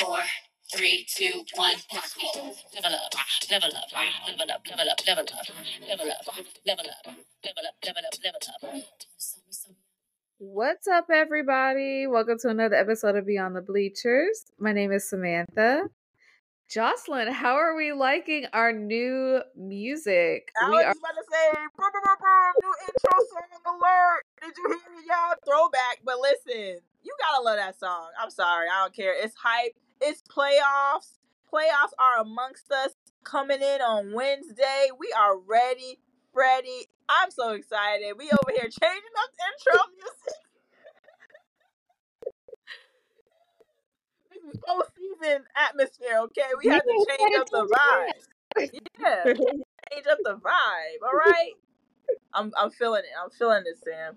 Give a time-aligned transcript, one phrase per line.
[0.00, 0.18] four,
[0.74, 1.74] three, two, one.
[2.74, 3.12] Level up,
[3.50, 5.46] level up, level up, level up, level up, level up,
[5.86, 6.26] level up,
[6.66, 8.84] level up, level up, level up.
[10.38, 12.06] What's up, everybody?
[12.06, 14.46] Welcome to another episode of Beyond the Bleachers.
[14.58, 15.84] My name is Samantha.
[16.70, 20.50] Joslyn, how are we liking our new music?
[20.62, 23.76] I We was are just about to say, brr, brr, brr, brr, new intro song
[23.76, 24.22] alert.
[24.40, 25.34] Did you hear it, y'all?
[25.44, 26.00] Throwback.
[26.04, 28.08] But listen, you gotta love that song.
[28.18, 29.12] I'm sorry, I don't care.
[29.12, 29.74] It's hype.
[30.00, 31.18] It's playoffs.
[31.52, 32.92] Playoffs are amongst us.
[33.24, 34.88] Coming in on Wednesday.
[34.98, 35.98] We are ready,
[36.34, 36.88] ready.
[37.08, 38.14] I'm so excited.
[38.16, 40.40] We over here changing up the intro music.
[44.32, 46.48] this is postseason atmosphere, okay?
[46.62, 48.70] We have to change up the vibe.
[49.00, 51.02] Yeah, change up the vibe.
[51.06, 51.52] All right.
[52.34, 53.10] I'm I'm feeling it.
[53.22, 54.16] I'm feeling it, Sam.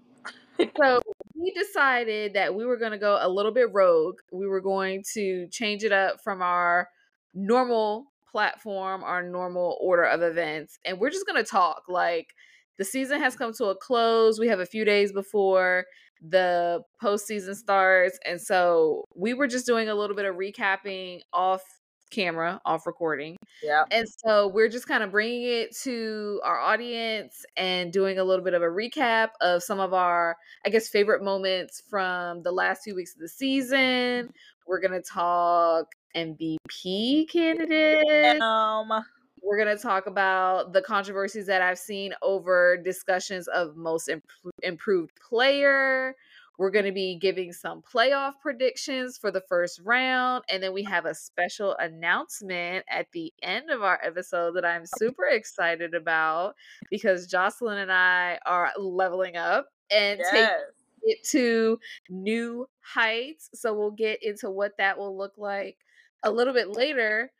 [0.77, 1.02] so
[1.39, 4.19] we decided that we were going to go a little bit rogue.
[4.31, 6.89] We were going to change it up from our
[7.33, 11.83] normal platform, our normal order of events, and we're just going to talk.
[11.87, 12.33] Like
[12.77, 14.39] the season has come to a close.
[14.39, 15.85] We have a few days before
[16.21, 21.63] the postseason starts, and so we were just doing a little bit of recapping off
[22.11, 23.37] camera, off recording.
[23.61, 23.83] Yeah.
[23.91, 28.43] And so we're just kind of bringing it to our audience and doing a little
[28.43, 32.83] bit of a recap of some of our, I guess, favorite moments from the last
[32.83, 34.31] few weeks of the season.
[34.67, 38.41] We're going to talk MVP candidates.
[38.41, 39.03] Um.
[39.45, 44.23] We're going to talk about the controversies that I've seen over discussions of most imp-
[44.61, 46.15] improved player.
[46.59, 50.43] We're going to be giving some playoff predictions for the first round.
[50.49, 54.85] And then we have a special announcement at the end of our episode that I'm
[54.85, 56.53] super excited about
[56.91, 60.55] because Joslyn and I are leveling up and taking
[61.03, 61.79] it to
[62.09, 63.49] new heights.
[63.55, 65.77] So we'll get into what that will look like
[66.21, 67.31] a little bit later.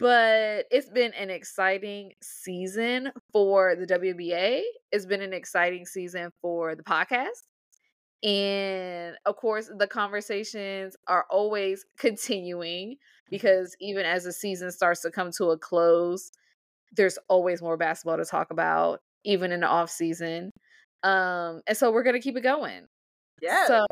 [0.00, 4.62] But it's been an exciting season for the WNBA.
[4.90, 7.42] It's been an exciting season for the podcast.
[8.24, 12.96] And of course, the conversations are always continuing
[13.30, 16.30] because even as the season starts to come to a close,
[16.96, 20.50] there's always more basketball to talk about, even in the off season.
[21.02, 22.86] Um, and so we're gonna keep it going.
[23.42, 23.66] Yeah.
[23.66, 23.86] So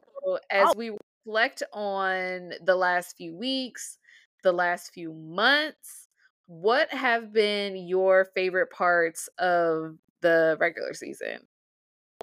[0.50, 0.75] as Oh.
[0.76, 3.99] we reflect on the last few weeks,
[4.43, 6.09] the last few months,
[6.47, 11.47] what have been your favorite parts of the regular season?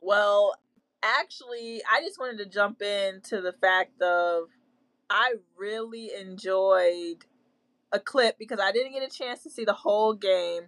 [0.01, 0.55] Well,
[1.03, 4.49] actually, I just wanted to jump into the fact of
[5.09, 7.25] I really enjoyed
[7.91, 10.63] a clip because I didn't get a chance to see the whole game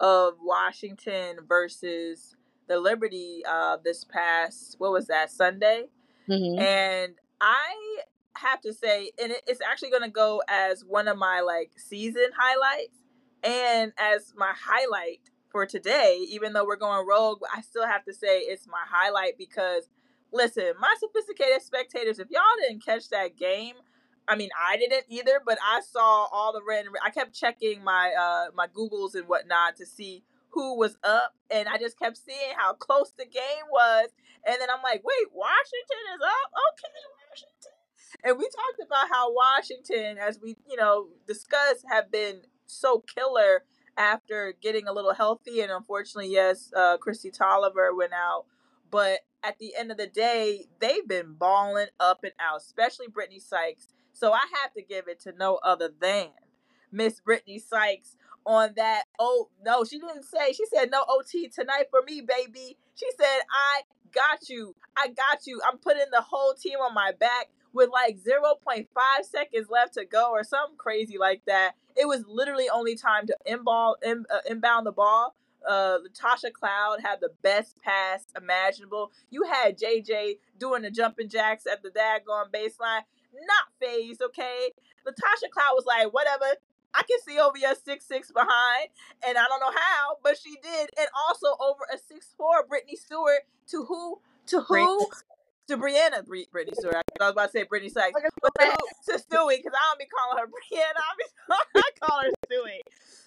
[0.00, 2.34] of Washington versus
[2.66, 5.84] the Liberty uh, this past what was that Sunday,
[6.28, 6.58] Mm-hmm.
[6.58, 7.74] and I
[8.36, 11.72] have to say, and it, it's actually going to go as one of my like
[11.76, 12.96] season highlights
[13.42, 15.20] and as my highlight
[15.54, 16.26] for today.
[16.30, 19.88] Even though we're going rogue, I still have to say it's my highlight because
[20.32, 23.74] listen, my sophisticated spectators, if y'all didn't catch that game.
[24.26, 26.94] I mean, I didn't either, but I saw all the random.
[27.04, 31.68] I kept checking my uh my Googles and whatnot to see who was up, and
[31.68, 34.08] I just kept seeing how close the game was.
[34.46, 36.50] And then I'm like, wait, Washington is up?
[36.72, 37.74] Okay, Washington.
[38.24, 43.64] And we talked about how Washington, as we, you know, discussed, have been so killer
[43.96, 45.60] after getting a little healthy.
[45.60, 48.44] And unfortunately, yes, uh, Kristi Toliver went out.
[48.90, 53.40] But at the end of the day, they've been balling up and out, especially Brittney
[53.40, 53.88] Sykes.
[54.12, 56.28] So I have to give it to no other than
[56.92, 58.16] Miss Brittney Sykes
[58.46, 59.04] on that.
[59.18, 60.52] Oh, no, she didn't say.
[60.52, 62.78] She said, no OT tonight for me, baby.
[62.94, 63.82] She said, I
[64.12, 64.76] got you.
[64.96, 65.60] I got you.
[65.66, 68.86] I'm putting the whole team on my back with like 0.5
[69.22, 71.72] seconds left to go or something crazy like that.
[71.96, 75.34] It was literally only time to inball, in, uh, inbound the ball.
[75.68, 79.12] Uh, Natasha Cloud had the best pass imaginable.
[79.30, 83.02] You had JJ doing the jumping jacks at the daggone baseline.
[83.34, 84.70] Not phased, okay?
[85.04, 86.44] Natasha Cloud was like, whatever.
[86.94, 88.88] I can see over your six six behind,
[89.26, 92.94] and I don't know how, but she did, and also over a six four Brittany
[92.94, 93.40] Stewart
[93.70, 95.06] to who to who
[95.68, 96.96] to Breanna Bri- Brittany Stewart.
[97.20, 98.76] I was about to say Brittney Sykes, but to,
[99.06, 100.96] to Stewie because I don't be calling her Breanna.
[100.96, 101.24] I, be,
[101.76, 102.80] I call her Stewie.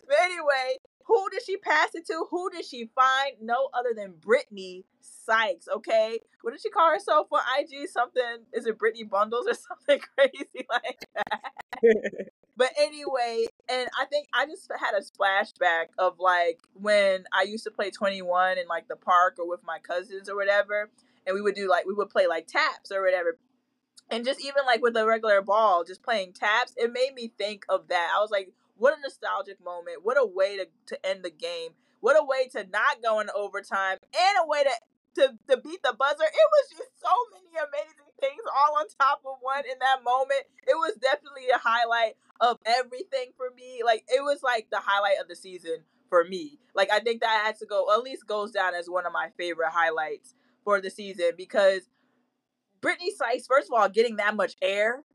[0.07, 2.25] But anyway, who did she pass it to?
[2.29, 3.33] Who did she find?
[3.41, 5.67] No other than Brittney Sykes.
[5.67, 7.89] Okay, what did she call herself on IG?
[7.89, 12.29] Something is it Brittany Bundles or something crazy like that?
[12.57, 17.63] But anyway, and I think I just had a flashback of like when I used
[17.65, 20.89] to play 21 in like the park or with my cousins or whatever,
[21.27, 23.37] and we would do like we would play like taps or whatever.
[24.09, 27.65] and just even like with a regular ball, just playing taps, it made me think
[27.67, 28.13] of that.
[28.15, 29.99] I was like, what a nostalgic moment.
[30.03, 31.71] What a way to, to end the game.
[31.99, 35.81] What a way to not go in overtime and a way to, to, to beat
[35.83, 36.23] the buzzer.
[36.23, 40.43] It was just so many amazing things all on top of one in that moment.
[40.65, 43.81] It was definitely a highlight of everything for me.
[43.83, 46.59] Like it was like the highlight of the season for me.
[46.75, 49.29] Like I think that has to go at least goes down as one of my
[49.37, 50.35] favorite highlights
[50.67, 51.87] for the season because
[52.81, 55.05] Brittney Sykes, first of all, getting that much air.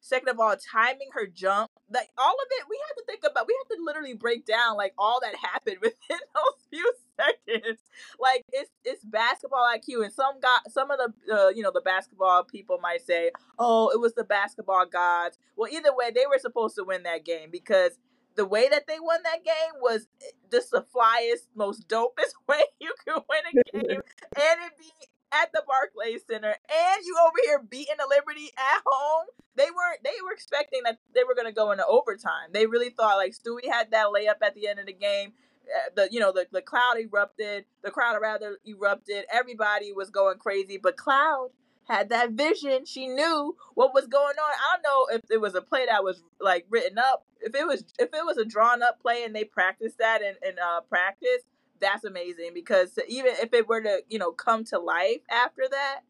[0.00, 1.70] Second of all, timing her jump.
[1.90, 3.46] Like all of it, we had to think about.
[3.48, 7.80] We have to literally break down like all that happened within those few seconds.
[8.20, 11.80] Like it's it's basketball IQ, and some got some of the uh, you know the
[11.80, 15.38] basketball people might say, oh, it was the basketball gods.
[15.56, 17.98] Well, either way, they were supposed to win that game because
[18.38, 22.62] the way that they won that game was eh, just the flyest, most dopest way
[22.80, 24.00] you could win a game,
[24.36, 24.86] and it be
[25.32, 29.26] at the Barclays Center, and you over here beating the Liberty at home.
[29.56, 30.04] They weren't.
[30.04, 32.50] They were expecting that they were going to go into overtime.
[32.52, 35.32] They really thought like Stewie had that layup at the end of the game.
[35.66, 37.64] Uh, the you know the the cloud erupted.
[37.82, 39.24] The crowd rather erupted.
[39.30, 41.50] Everybody was going crazy, but Cloud
[41.88, 42.84] had that vision.
[42.84, 44.52] She knew what was going on.
[44.52, 47.26] I don't know if it was a play that was like written up.
[47.40, 50.34] If it was if it was a drawn up play and they practiced that in,
[50.46, 51.42] in uh, practice,
[51.80, 56.00] that's amazing because even if it were to you know come to life after that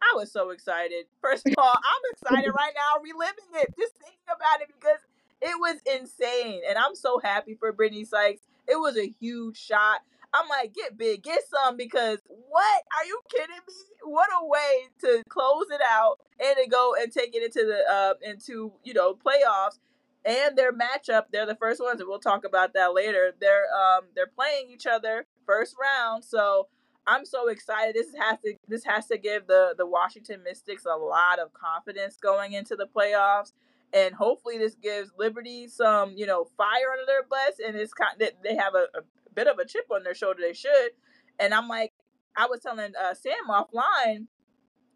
[0.00, 4.18] i was so excited first of all i'm excited right now reliving it just thinking
[4.26, 5.00] about it because
[5.40, 10.00] it was insane and i'm so happy for brittney sykes it was a huge shot
[10.34, 12.18] i'm like get big get some because
[12.52, 12.82] what?
[12.98, 13.74] Are you kidding me?
[14.04, 17.90] What a way to close it out and to go and take it into the
[17.90, 19.78] uh into you know playoffs
[20.24, 21.24] and their matchup.
[21.32, 23.32] They're the first ones and we'll talk about that later.
[23.40, 26.68] They're um they're playing each other first round so
[27.06, 27.96] i'm so excited.
[27.96, 32.16] This has to this has to give the the washington mystics a lot of confidence
[32.16, 33.52] going into the playoffs
[33.92, 38.20] and hopefully this gives liberty some you know fire under their butts and it's kind
[38.20, 39.02] of, they have a, a
[39.34, 40.90] bit of a chip on their shoulder they should.
[41.38, 41.92] And i'm like
[42.36, 44.26] i was telling uh, sam offline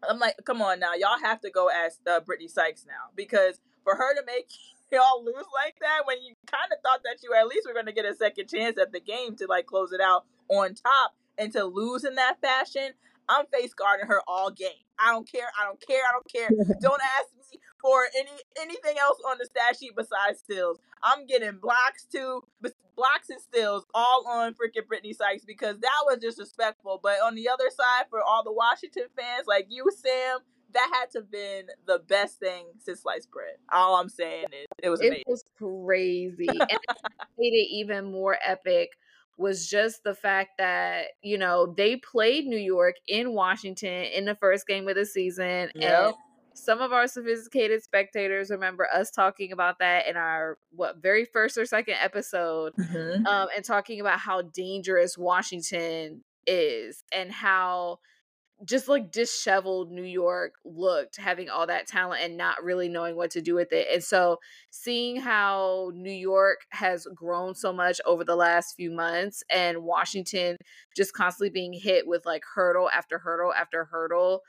[0.07, 3.59] i'm like come on now y'all have to go ask uh, brittney sykes now because
[3.83, 4.49] for her to make
[4.91, 7.85] y'all lose like that when you kind of thought that you at least were going
[7.85, 11.13] to get a second chance at the game to like close it out on top
[11.37, 12.91] and to lose in that fashion
[13.27, 14.69] i'm face guarding her all game.
[14.99, 16.49] I don't care i don't care i don't care.
[16.81, 17.27] Don't ask
[17.81, 18.31] for any
[18.61, 22.41] anything else on the stat sheet besides steals i'm getting blocks too
[22.95, 27.47] blocks and steals all on freaking brittney sykes because that was disrespectful but on the
[27.47, 30.39] other side for all the washington fans like you sam
[30.73, 33.55] that had to have been the best thing since sliced bread.
[33.71, 35.23] All I'm saying is it was amazing.
[35.25, 36.47] It was crazy.
[36.47, 36.59] and
[37.37, 38.89] made it even more epic
[39.37, 44.35] was just the fact that, you know, they played New York in Washington in the
[44.35, 45.69] first game of the season.
[45.75, 46.05] Yep.
[46.05, 46.15] And
[46.57, 51.57] some of our sophisticated spectators remember us talking about that in our what very first
[51.57, 53.25] or second episode mm-hmm.
[53.25, 57.99] um, and talking about how dangerous Washington is and how
[58.65, 63.29] just like disheveled New York looked, having all that talent and not really knowing what
[63.31, 63.87] to do with it.
[63.93, 64.39] And so,
[64.71, 70.57] seeing how New York has grown so much over the last few months and Washington
[70.95, 74.41] just constantly being hit with like hurdle after hurdle after hurdle.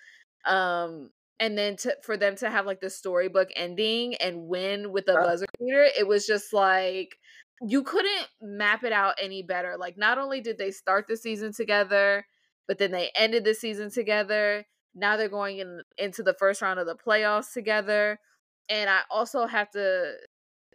[0.46, 1.10] Um,
[1.40, 5.14] and then to, for them to have like the storybook ending and win with the
[5.14, 5.26] uh-huh.
[5.26, 7.16] buzzer beater, it was just like
[7.62, 9.76] you couldn't map it out any better.
[9.78, 12.24] Like, not only did they start the season together,
[12.66, 14.64] but then they ended the season together.
[14.94, 18.20] Now they're going in into the first round of the playoffs together.
[18.68, 20.12] And I also have to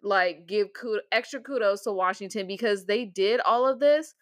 [0.01, 4.13] like give kud- extra kudos to Washington because they did all of this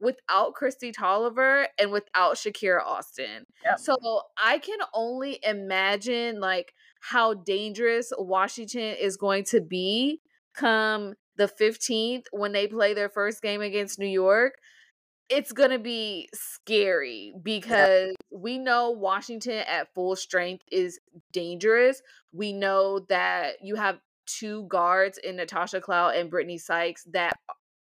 [0.00, 3.46] without Kristi Toliver and without Shakira Austin.
[3.64, 3.78] Yep.
[3.78, 3.96] So
[4.42, 10.20] I can only imagine like how dangerous Washington is going to be
[10.54, 14.54] come the 15th when they play their first game against New York
[15.28, 18.38] it's going to be scary because yeah.
[18.38, 20.98] we know Washington at full strength is
[21.32, 22.02] dangerous.
[22.32, 27.36] We know that you have two guards in Natasha Cloud and Brittney Sykes that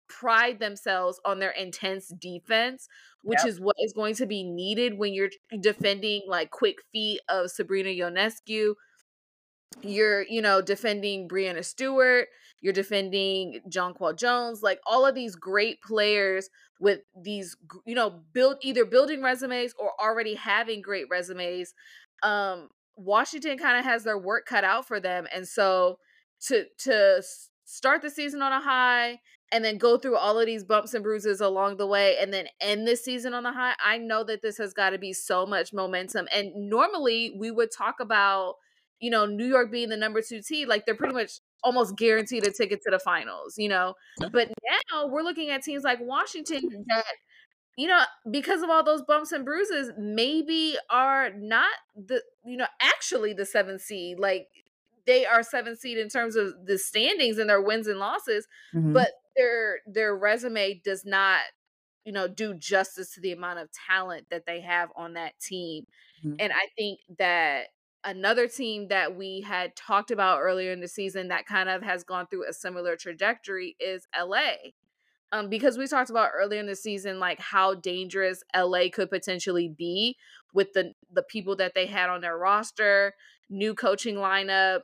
[0.09, 2.87] pride themselves on their intense defense,
[3.23, 3.47] which yep.
[3.47, 5.29] is what is going to be needed when you're
[5.61, 8.73] defending like quick feet of Sabrina Ionescu.
[9.81, 12.27] You're, you know, defending Breanna Stewart.
[12.61, 14.61] You're defending Jonquel Jones.
[14.61, 16.49] Like all of these great players
[16.79, 21.73] with these you know build either building resumes or already having great resumes
[22.23, 25.99] um washington kind of has their work cut out for them and so
[26.41, 27.21] to to
[27.65, 29.19] start the season on a high
[29.51, 32.47] and then go through all of these bumps and bruises along the way and then
[32.61, 35.45] end this season on the high i know that this has got to be so
[35.45, 38.55] much momentum and normally we would talk about
[38.99, 42.45] you know, New York being the number two team, like they're pretty much almost guaranteed
[42.45, 43.93] a ticket to the finals, you know.
[44.31, 44.49] But
[44.91, 47.05] now we're looking at teams like Washington that,
[47.77, 52.67] you know, because of all those bumps and bruises, maybe are not the, you know,
[52.81, 54.19] actually the seventh seed.
[54.19, 54.49] Like
[55.05, 58.93] they are seventh seed in terms of the standings and their wins and losses, Mhm.
[58.93, 61.41] but their their resume does not,
[62.05, 65.85] you know, do justice to the amount of talent that they have on that team.
[66.23, 66.39] Mhm.
[66.39, 67.67] And I think that
[68.03, 72.03] another team that we had talked about earlier in the season that kind of has
[72.03, 74.73] gone through a similar trajectory is LA.
[75.31, 79.69] Um, because we talked about earlier in the season, like how dangerous LA could potentially
[79.69, 80.17] be
[80.53, 83.13] with the the people that they had on their roster,
[83.49, 84.81] new coaching lineup.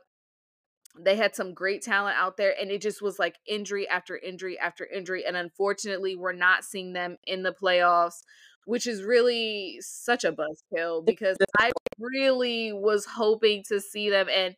[0.98, 4.58] They had some great talent out there, and it just was like injury after injury
[4.58, 5.24] after injury.
[5.26, 8.22] And unfortunately, we're not seeing them in the playoffs,
[8.66, 14.56] which is really such a buzzkill because I really was hoping to see them, and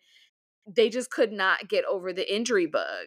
[0.66, 3.06] they just could not get over the injury bug.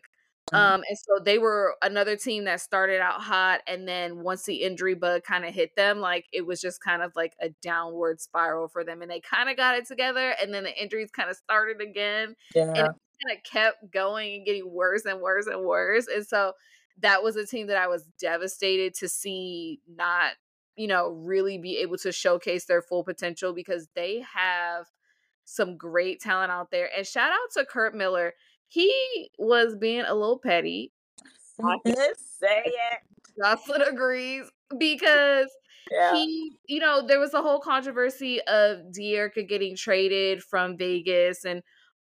[0.51, 0.71] Mhm.
[0.71, 4.63] Um, and so they were another team that started out hot, and then once the
[4.63, 8.19] injury bug kind of hit them, like it was just kind of like a downward
[8.21, 11.29] spiral for them, and they kind of got it together, and then the injuries kind
[11.29, 12.73] of started again, Yeah.
[12.75, 12.91] it
[13.25, 16.07] kind of kept going and getting worse and worse and worse.
[16.07, 16.53] And so
[16.99, 20.33] that was a team that I was devastated to see not,
[20.75, 24.85] you know, really be able to showcase their full potential because they have
[25.45, 26.89] some great talent out there.
[26.95, 28.33] And shout out to Curt Miller.
[28.67, 30.93] He was being a little petty.
[31.63, 32.99] I Say it.
[33.39, 35.47] Joslyn agrees because
[35.91, 36.13] Yeah.
[36.15, 41.61] he, you know, there was a whole controversy of Dearica getting traded from Vegas and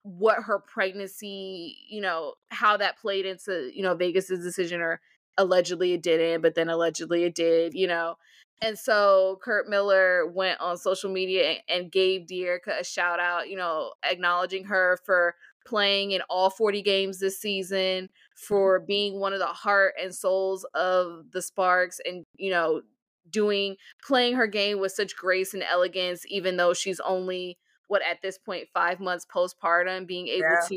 [0.02, 5.00] what her pregnancy, you know, how that played into, you know, Vegas's decision or
[5.38, 8.16] allegedly it didn't, but then allegedly it did, you know.
[8.60, 13.48] And so Curt Miller went on social media and, and gave Dearica a shout out,
[13.48, 15.34] you know, acknowledging her for
[15.66, 18.06] playing in all 40 games this season, mm-hmm.
[18.36, 22.82] for being one of the heart and souls of the Sparks and, you know,
[23.30, 27.58] doing playing her game with such grace and elegance, even though she's only
[27.92, 30.66] what at this point five months postpartum, being able Yeah.
[30.68, 30.76] to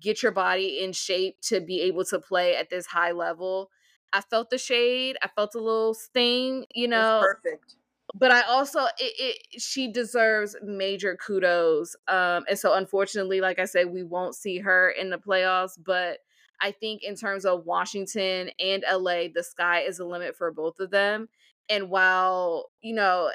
[0.00, 3.70] get your body in shape to be able to play at this high level.
[4.12, 5.16] I felt the shade.
[5.22, 7.74] I felt a little sting, you know, perfect.
[8.14, 9.12] but I also it,
[9.52, 11.94] it she deserves major kudos.
[12.08, 16.18] Um and so unfortunately, like I said, we won't see her in the playoffs, but
[16.60, 20.80] I think in terms of Washington and LA, the sky is the limit for both
[20.80, 21.28] of them.
[21.68, 23.30] And while, you know,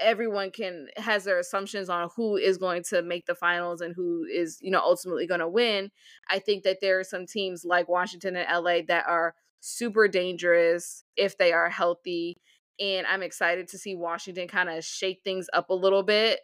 [0.00, 4.24] everyone can has their assumptions on who is going to make the finals and who
[4.24, 5.90] is, you know, ultimately going to win,
[6.30, 11.04] I think that there are some teams like Washington and LA that are super dangerous
[11.16, 12.36] if they are healthy
[12.78, 16.40] and I'm excited to see Washington kind of shake things up a little bit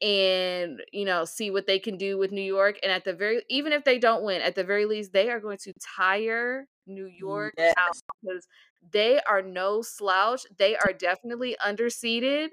[0.00, 3.42] and you know see what they can do with New York and at the very
[3.48, 7.06] even if they don't win at the very least they are going to tire New
[7.06, 8.46] York out because
[8.90, 10.42] they are no slouch.
[10.58, 12.48] They are definitely underseeded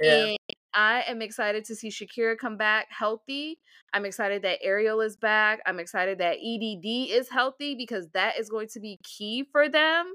[0.00, 0.26] Yeah.
[0.26, 0.38] and
[0.74, 3.58] I am excited to see Shakira come back healthy.
[3.94, 5.60] I'm excited that Ariel is back.
[5.66, 10.14] I'm excited that EDD is healthy because that is going to be key for them.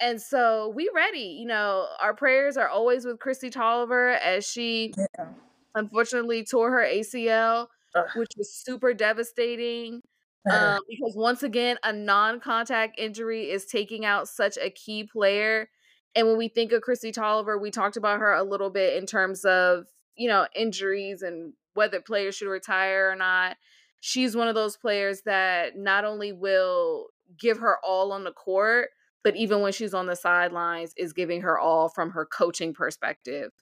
[0.00, 1.38] And so we ready.
[1.40, 5.28] You know, our prayers are always with Kristi Toliver as she Yeah.
[5.74, 8.06] unfortunately tore her ACL, Ugh.
[8.16, 10.02] which was super devastating.
[10.50, 15.68] Um, because once again, a non-contact injury is taking out such a key player.
[16.16, 19.06] And when we think of Kristi Toliver, we talked about her a little bit in
[19.06, 19.84] terms of,
[20.16, 23.58] you know, injuries and whether players should retire or not.
[24.00, 27.08] She's one of those players that not only will
[27.38, 28.88] give her all on the court,
[29.22, 33.52] but even when she's on the sidelines, is giving her all from her coaching perspective.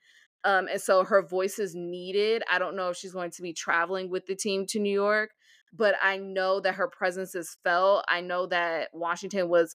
[0.44, 2.42] Um, and so her voice is needed.
[2.48, 5.30] I don't know if she's going to be traveling with the team to New York,
[5.72, 8.04] but I know that her presence is felt.
[8.06, 9.74] I know that Washington was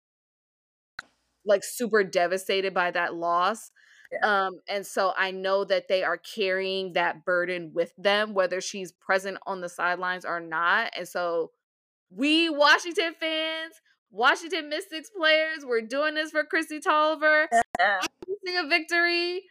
[1.50, 3.72] like super devastated by that loss.
[4.12, 4.46] Yeah.
[4.46, 8.92] Um, and so I know that they are carrying that burden with them, whether she's
[8.92, 10.92] present on the sidelines or not.
[10.98, 11.52] And so
[12.10, 13.74] we Washington fans,
[14.10, 17.48] Washington Mystics players, we're doing this for Kristi Toliver.
[17.80, 18.00] Yeah.
[18.62, 19.44] A victory.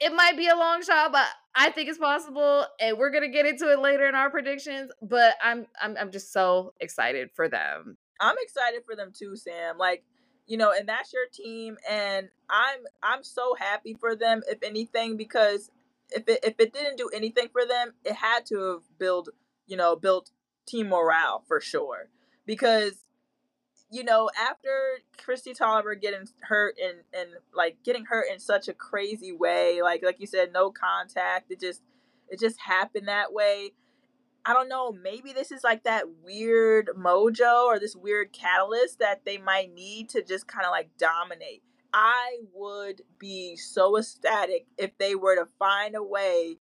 [0.00, 3.46] It might be a long shot, but I think it's possible, and we're gonna get
[3.46, 4.90] into it later in our predictions.
[5.00, 7.96] But I'm I'm I'm just so excited for them.
[8.20, 9.78] I'm excited for them too, Sam.
[9.78, 10.04] Like,
[10.50, 14.42] you know, and that's your team, and I'm I'm so happy for them.
[14.48, 15.70] If anything, because
[16.10, 19.28] if it if it didn't do anything for them, it had to have built
[19.68, 20.32] you know built
[20.66, 22.08] team morale for sure.
[22.46, 23.04] Because
[23.92, 28.72] you know, after Kristi Toliver getting hurt and and like getting hurt in such a
[28.72, 31.52] crazy way, like like you said, no contact.
[31.52, 31.80] It just
[32.28, 33.70] it just happened that way.
[34.44, 39.24] I don't know, maybe this is like that weird mojo or this weird catalyst that
[39.24, 41.62] they might need to just kind of like dominate.
[41.92, 46.56] I would be so ecstatic if they were to find a way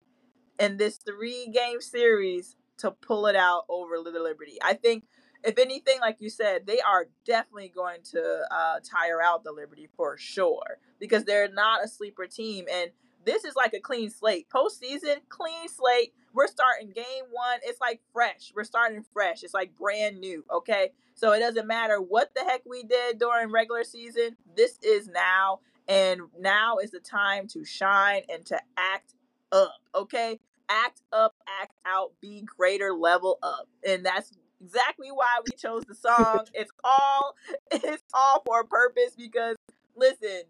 [0.59, 4.57] in this three game series to pull it out over the Liberty.
[4.63, 5.05] I think,
[5.43, 9.88] if anything, like you said, they are definitely going to uh, tire out the Liberty
[9.95, 12.65] for sure because they're not a sleeper team.
[12.71, 12.91] And
[13.25, 14.47] this is like a clean slate.
[14.49, 16.13] Postseason, clean slate.
[16.33, 17.59] We're starting game one.
[17.63, 18.51] It's like fresh.
[18.55, 19.43] We're starting fresh.
[19.43, 20.45] It's like brand new.
[20.51, 20.91] Okay.
[21.15, 24.38] So it doesn't matter what the heck we did during regular season.
[24.55, 25.59] This is now.
[25.88, 29.15] And now is the time to shine and to act
[29.51, 29.73] up.
[29.95, 30.39] Okay.
[30.69, 33.67] Act up, act out, be greater, level up.
[33.85, 36.45] And that's exactly why we chose the song.
[36.53, 37.35] It's all
[37.71, 39.55] it's all for a purpose because
[39.95, 40.43] listen,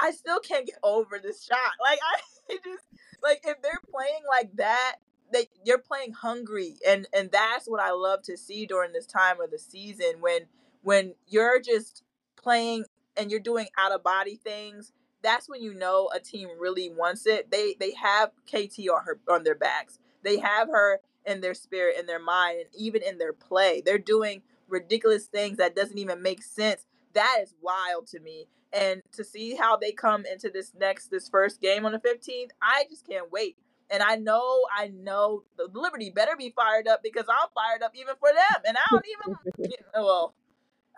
[0.00, 1.58] I still can't get over this shot.
[1.80, 2.84] Like I just
[3.22, 4.96] like if they're playing like that,
[5.32, 9.40] they you're playing hungry and and that's what I love to see during this time
[9.40, 10.42] of the season when
[10.82, 12.02] when you're just
[12.36, 12.84] playing
[13.16, 14.92] and you're doing out of body things.
[15.22, 17.50] That's when you know a team really wants it.
[17.50, 19.98] They they have KT on her on their backs.
[20.22, 23.82] They have her in their spirit, in their mind, and even in their play.
[23.84, 26.86] They're doing ridiculous things that doesn't even make sense.
[27.12, 31.28] That is wild to me and to see how they come into this next this
[31.28, 33.56] first game on the 15th i just can't wait.
[33.90, 37.92] And i know i know the liberty better be fired up because i'm fired up
[37.94, 38.62] even for them.
[38.66, 40.34] And i don't even well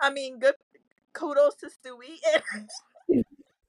[0.01, 0.55] i mean good
[1.13, 2.19] kudos to stewie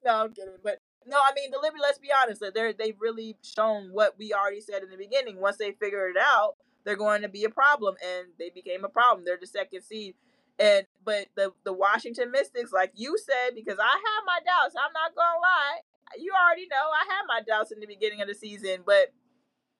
[0.05, 2.99] no i'm kidding but no i mean the liberty let's be honest that they're they've
[2.99, 5.39] really shown what we already said in the beginning.
[5.39, 8.89] Once they figure it out they're going to be a problem and they became a
[8.89, 9.25] problem.
[9.25, 10.15] They're the second seed
[10.59, 14.75] and but the the Washington Mystics, like you said, because I have my doubts.
[14.77, 15.79] I'm not gonna lie.
[16.17, 19.13] You already know I had my doubts in the beginning of the season, but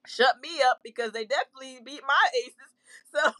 [0.06, 2.70] shut me up because they definitely beat my aces.
[3.14, 3.30] So,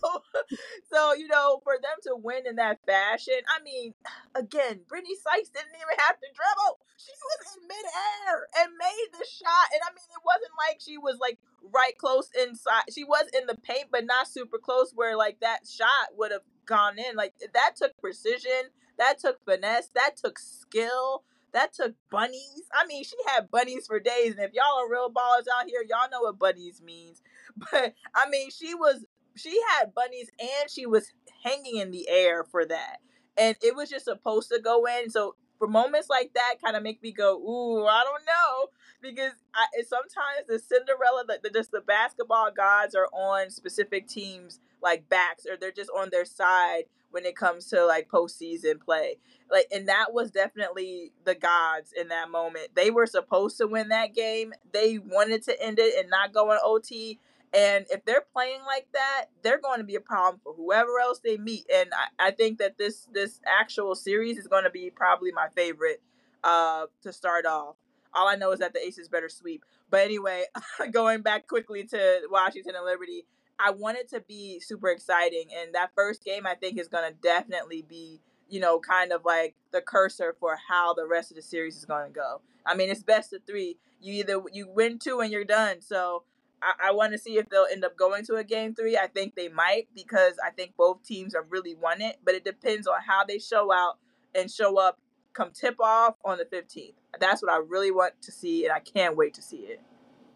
[0.90, 3.94] so you know, for them to win in that fashion, I mean,
[4.34, 6.78] again, Brittney Sykes didn't even have to dribble.
[6.97, 9.66] She was in midair and made the shot.
[9.75, 11.38] And I mean, it wasn't like she was like
[11.75, 12.94] right close inside.
[12.94, 16.47] She was in the paint, but not super close where like that shot would have
[16.66, 17.16] gone in.
[17.16, 22.62] Like that took precision, that took finesse, that took skill, that took bunnies.
[22.72, 25.84] I mean, she had bunnies for days, and if y'all are real ballers out here,
[25.88, 27.22] y'all know what bunnies means.
[27.70, 29.04] But I mean, she was
[29.36, 32.98] she had bunnies and she was hanging in the air for that.
[33.36, 35.10] And it was just supposed to go in.
[35.10, 38.68] So for moments like that kind of make me go, ooh, I don't know.
[39.02, 44.60] Because I, sometimes the Cinderella, the, the, just the basketball gods are on specific teams
[44.84, 49.16] like backs or they're just on their side when it comes to like postseason play.
[49.50, 52.68] Like, and that was definitely the gods in that moment.
[52.75, 54.52] They were supposed to win that game.
[54.73, 57.18] They wanted to end it and not go in OT.
[57.54, 61.20] And if they're playing like that, they're going to be a problem for whoever else
[61.20, 61.66] they meet.
[61.73, 65.47] And I, I think that this this actual series is going to be probably my
[65.54, 66.02] favorite
[66.42, 67.76] uh, to start off.
[68.12, 69.64] All I know is that the Aces better sweep.
[69.88, 70.44] But anyway,
[70.92, 73.25] going back quickly to Washington and Liberty,
[73.58, 75.47] I want it to be super exciting.
[75.56, 79.25] And that first game, I think, is going to definitely be, you know, kind of
[79.25, 82.40] like the cursor for how the rest of the series is going to go.
[82.67, 83.76] I mean, it's best of three.
[84.00, 85.80] You either you win two and you're done.
[85.80, 86.25] So
[86.62, 88.97] I, I want to see if they'll end up going to a game three.
[88.97, 92.45] I think they might because I think both teams have really won it, but it
[92.45, 93.99] depends on how they show out
[94.34, 94.99] and show up
[95.34, 96.95] come tip off on the 15th.
[97.21, 99.80] That's what I really want to see, and I can't wait to see it.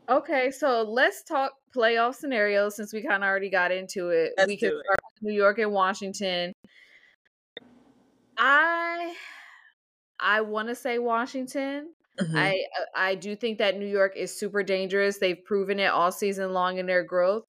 [0.09, 4.33] Okay, so let's talk playoff scenarios since we kind of already got into it.
[4.38, 4.75] Let's we can it.
[4.85, 6.53] start with New York and Washington.
[8.37, 9.14] I
[10.21, 11.94] I want to say Washington.
[12.21, 12.35] Mhm.
[12.37, 15.18] I I do think that New York is super dangerous.
[15.18, 17.44] They've proven it all season long in their growth.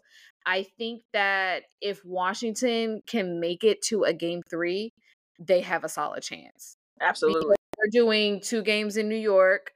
[0.46, 4.94] I think that if Washington can make it to a game 3,
[5.40, 6.78] they have a solid chance.
[7.02, 7.56] Absolutely.
[7.56, 9.72] Because they're doing two games in New York.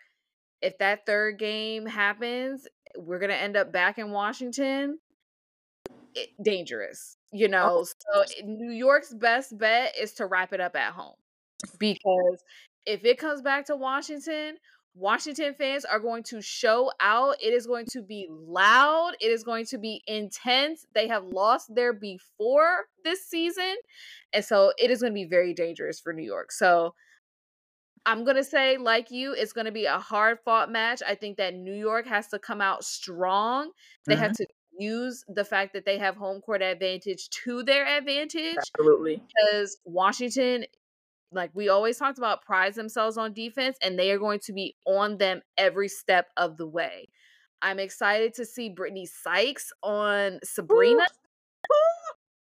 [0.61, 4.99] If that third game happens, we're going to end up back in Washington.
[6.15, 7.83] It, dangerous, you oh, know.
[7.85, 11.15] So New York's best bet is to wrap it up at home.
[11.79, 12.43] Because
[12.85, 14.57] if it comes back to Washington,
[14.95, 17.35] Washington fans are going to show out.
[17.41, 19.13] It is going to be loud.
[19.19, 20.85] It is going to be intense.
[20.93, 23.75] They have lost there before this season.
[24.33, 26.51] And so it is going to be very dangerous for New York.
[26.51, 26.93] So
[28.05, 31.01] I'm going to say, like you, it's going to be a hard fought match.
[31.07, 33.71] I think that New York has to come out strong.
[34.05, 34.43] They have mm-hmm.
[34.43, 39.21] to use the fact that they have home court advantage to their advantage Absolutely.
[39.21, 40.65] because Washington,
[41.31, 44.75] like we always talked about, prides themselves on defense and they are going to be
[44.85, 47.07] on them every step of the way.
[47.61, 51.05] I'm excited to see Brittney Sykes on Sabrina.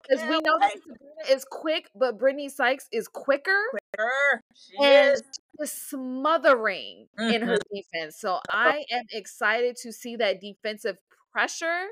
[0.03, 3.57] Because we know that Sabrina is quick, but Brittney Sykes is quicker.
[3.69, 4.41] Quicker.
[4.53, 5.23] She and is.
[5.59, 7.75] Is smothering in her mm-hmm.
[7.75, 8.19] defense.
[8.19, 8.41] So oh.
[8.49, 10.97] I am excited to see that defensive
[11.31, 11.87] pressure.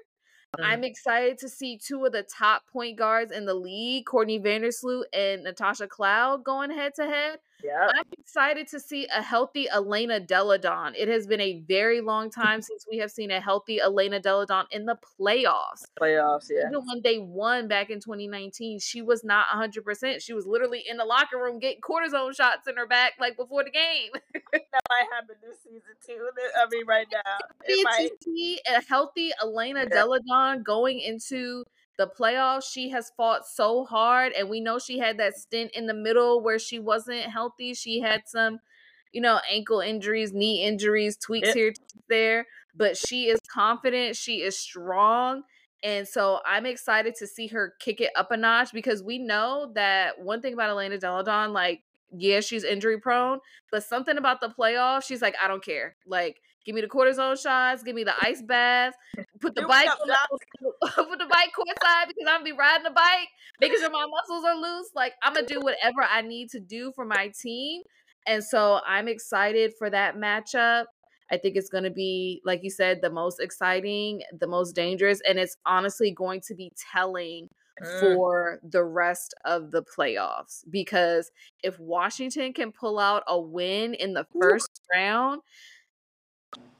[0.57, 0.65] Mm-hmm.
[0.65, 5.03] I'm excited to see two of the top point guards in the league, Courtney Vandersloot
[5.13, 7.39] and Natasha Cloud, going head to head.
[7.63, 7.89] Yeah.
[7.95, 10.93] I'm excited to see a healthy Elena Delle Donne.
[10.95, 14.45] It has been a very long time since we have seen a healthy Elena Delle
[14.45, 15.83] Donne in the playoffs.
[15.99, 16.67] Playoffs, yeah.
[16.67, 20.21] Even when they won back in 2019, she was not 100%.
[20.21, 23.63] She was literally in the locker room getting cortisone shots in her back like before
[23.63, 24.11] the game.
[24.33, 26.29] that might happen this season too.
[26.57, 27.37] I mean, right now.
[27.65, 28.11] It might.
[28.67, 29.85] A healthy Elena Yeah.
[29.85, 31.63] Delle Donne going into
[31.97, 32.63] the playoffs.
[32.71, 36.41] She has fought so hard, and we know she had that stint in the middle
[36.41, 37.73] where she wasn't healthy.
[37.73, 38.59] She had some,
[39.11, 41.55] you know, ankle injuries, knee injuries, tweaks Yep.
[41.55, 41.73] here,
[42.09, 42.47] there.
[42.75, 44.15] But she is confident.
[44.15, 45.43] She is strong.
[45.83, 49.71] And so I'm excited to see her kick it up a notch because we know
[49.75, 51.81] that one thing about Elena Delle Donne, like,
[52.15, 53.39] yeah, she's injury prone,
[53.71, 55.95] but something about the playoffs, she's like, I don't care.
[56.05, 58.93] Like, give me the cortisone shots, give me the ice bath,
[59.41, 60.17] put the bike on the,
[60.95, 63.27] put the bike courtside because I'm gonna be riding the bike,
[63.59, 64.89] making sure my muscles are loose.
[64.95, 67.81] Like, I'm gonna do whatever I need to do for my team.
[68.27, 70.85] And so I'm excited for that matchup.
[71.31, 75.21] I think it's going to be, like you said, the most exciting, the most dangerous,
[75.27, 77.47] and it's honestly going to be telling
[77.81, 77.99] Mm.
[77.99, 81.31] for the rest of the playoffs because
[81.63, 85.41] if Washington can pull out a win in the first round,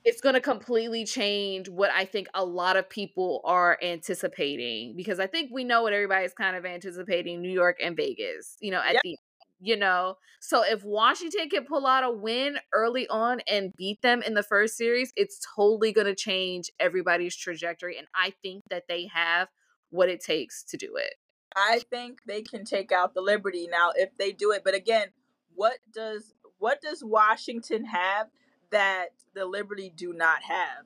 [0.03, 5.19] it's going to completely change what I think a lot of people are anticipating because
[5.19, 8.81] I think we know what everybody's kind of anticipating New York and Vegas, you know,
[8.81, 9.01] at Yep.
[9.03, 9.17] the
[9.63, 10.17] you know.
[10.39, 14.41] So if Washington can pull out a win early on and beat them in the
[14.41, 19.49] first series, it's totally going to change everybody's trajectory and I think that they have
[19.91, 21.13] what it takes to do it.
[21.55, 24.63] I think they can take out the Liberty now if they do it.
[24.63, 25.09] But again,
[25.53, 28.27] what does what does Washington have
[28.71, 30.85] that the Liberty do not have?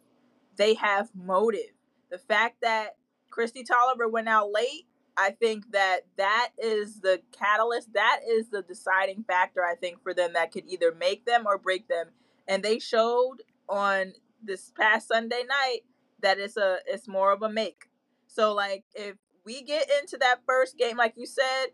[0.57, 1.71] They have motive.
[2.09, 2.97] The fact that
[3.31, 7.93] Kristi Toliver went out late, I think that that is the catalyst.
[7.93, 9.63] That is the deciding factor.
[9.63, 12.07] I think for them that could either make them or break them.
[12.47, 15.81] And they showed on this past Sunday night
[16.21, 17.89] that it's a it's more of a make.
[18.27, 21.67] So like if we get into that first game, like you said,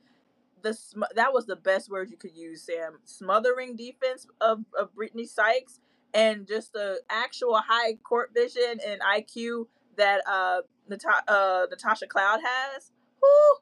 [0.62, 3.00] the sm- that was the best word you could use, Sam.
[3.06, 5.80] Smothering defense of of Brittney Sykes
[6.14, 12.40] and just the actual high court vision and IQ that uh, Nata- uh Natasha Cloud
[12.44, 12.92] has.
[13.20, 13.58] Whew,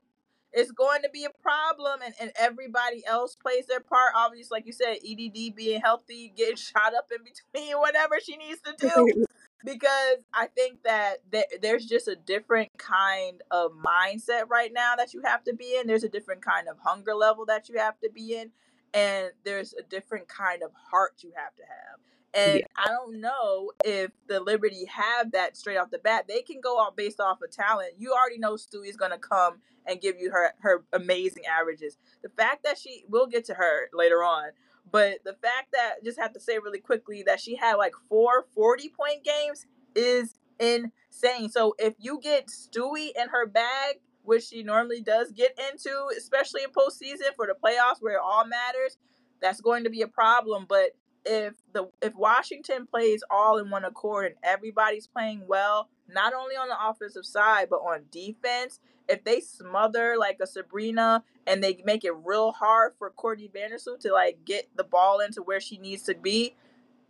[0.51, 4.13] it's going to be a problem, and, and everybody else plays their part.
[4.15, 8.61] Obviously, like you said, EDD being healthy, getting shot up in between, whatever she needs
[8.61, 9.25] to do
[9.63, 15.13] because I think that there, there's just a different kind of mindset right now that
[15.13, 15.87] you have to be in.
[15.87, 18.51] There's a different kind of hunger level that you have to be in,
[18.93, 21.99] and there's a different kind of heart you have to have.
[22.33, 22.65] And Yeah.
[22.77, 26.27] I don't know if the Liberty have that straight off the bat.
[26.27, 27.93] They can go off based off of talent.
[27.97, 31.97] You already know Stewie's gonna come and give you her her amazing averages.
[32.21, 34.51] The fact that she we'll get to her later on,
[34.91, 38.45] but the fact that just have to say really quickly that she had like four
[38.53, 39.65] 40 point games
[39.95, 41.49] is insane.
[41.49, 46.61] So if you get Stewie in her bag, which she normally does get into, especially
[46.63, 48.97] in postseason for the playoffs where it all matters,
[49.41, 50.65] that's going to be a problem.
[50.67, 50.91] But
[51.25, 56.55] if the if Washington plays all in one accord and everybody's playing well, not only
[56.55, 61.81] on the offensive side but on defense, if they smother like a Sabrina and they
[61.85, 65.77] make it real hard for Courtney Vandersloot to like get the ball into where she
[65.77, 66.55] needs to be,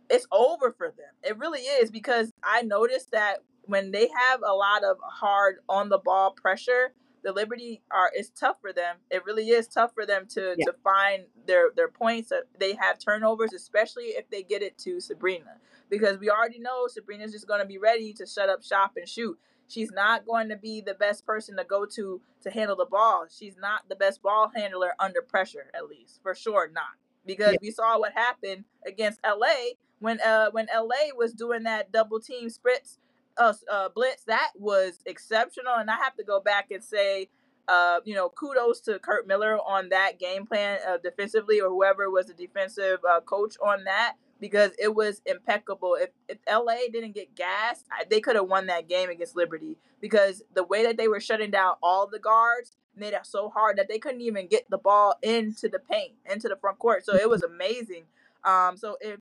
[0.08, 1.12] it's over for them.
[1.22, 5.88] It really is because I noticed that when they have a lot of hard on
[5.88, 6.92] the ball pressure,
[7.22, 8.96] the Liberty are it's tough for them.
[9.10, 10.66] It really is tough for them to Yeah.
[10.66, 12.32] to find their their points.
[12.58, 17.32] They have turnovers, especially if they get it to Sabrina, because we already know Sabrina's
[17.32, 19.38] just going to be ready to shut up shop and shoot.
[19.68, 23.26] She's not going to be the best person to go to to handle the ball.
[23.30, 26.94] She's not the best ball handler under pressure, at least for sure not.
[27.26, 27.58] Because Yeah.
[27.62, 32.48] we saw what happened against LA when uh when LA was doing that double team
[32.48, 32.98] spritz
[33.40, 34.24] uh, uh blitz.
[34.24, 37.28] That was exceptional, and I have to go back and say.
[37.68, 42.10] Uh, you know, kudos to Curt Miller on that game plan uh, defensively, or whoever
[42.10, 45.94] was the defensive uh, coach on that, because it was impeccable.
[45.94, 50.42] If if LA didn't get gassed, they could have won that game against Liberty because
[50.52, 53.88] the way that they were shutting down all the guards made it so hard that
[53.88, 57.04] they couldn't even get the ball into the paint, into the front court.
[57.04, 58.04] So it was amazing.
[58.44, 59.19] Um, so if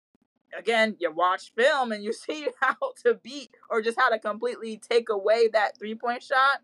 [0.59, 4.81] again you watch film and you see how to beat or just how to completely
[4.89, 6.61] take away that three point shot,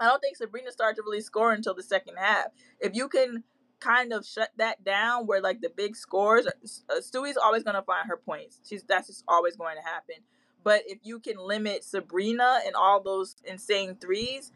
[0.00, 2.46] I don't think Sabrina started to really score until the second half.
[2.80, 3.44] If you can
[3.80, 7.82] kind of shut that down, where like the big scores, uh, Stewie's always going to
[7.82, 8.60] find her points.
[8.68, 10.16] She's that's just always going to happen.
[10.64, 14.52] But if you can limit Sabrina and all those insane threes,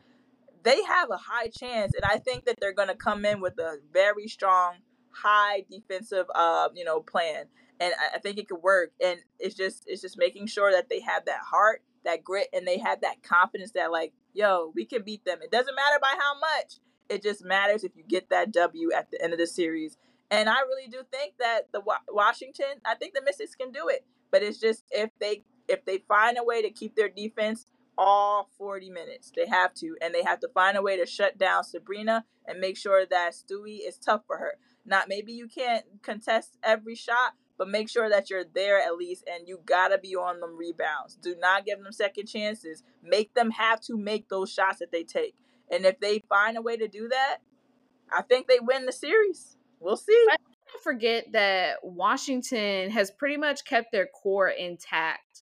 [0.62, 1.92] they have a high chance.
[1.94, 4.76] And I think that they're going to come in with a very strong,
[5.10, 7.46] high defensive, uh, you know, plan.
[7.82, 8.92] And I, think it could work.
[9.04, 12.66] And it's just it's just making sure that they have that heart, that grit, and
[12.66, 15.38] they have that confidence that like, yo, we can beat them.
[15.42, 16.74] It doesn't matter by how much.
[17.08, 19.98] It just matters if you get that W at the end of the series.
[20.30, 24.06] And I really do think that the Washington, I think the Mystics can do it.
[24.30, 27.66] But it's just if they if they find a way to keep their defense
[27.98, 31.38] all 40 minutes, they have to, and they have to find a way to shut
[31.38, 34.54] down Sabrina and make sure that Stewie is tough for her.
[34.84, 39.22] Not maybe you can't contest every shot, but make sure that you're there at least
[39.32, 41.14] and you gotta be on them rebounds.
[41.14, 42.82] Do not give them second chances.
[43.04, 45.36] Make them have to make those shots that they take.
[45.70, 47.38] And if they find a way to do that,
[48.10, 49.56] I think they win the series.
[49.78, 50.26] We'll see.
[50.28, 50.36] I
[50.82, 55.44] forget that Washington has pretty much kept their core intact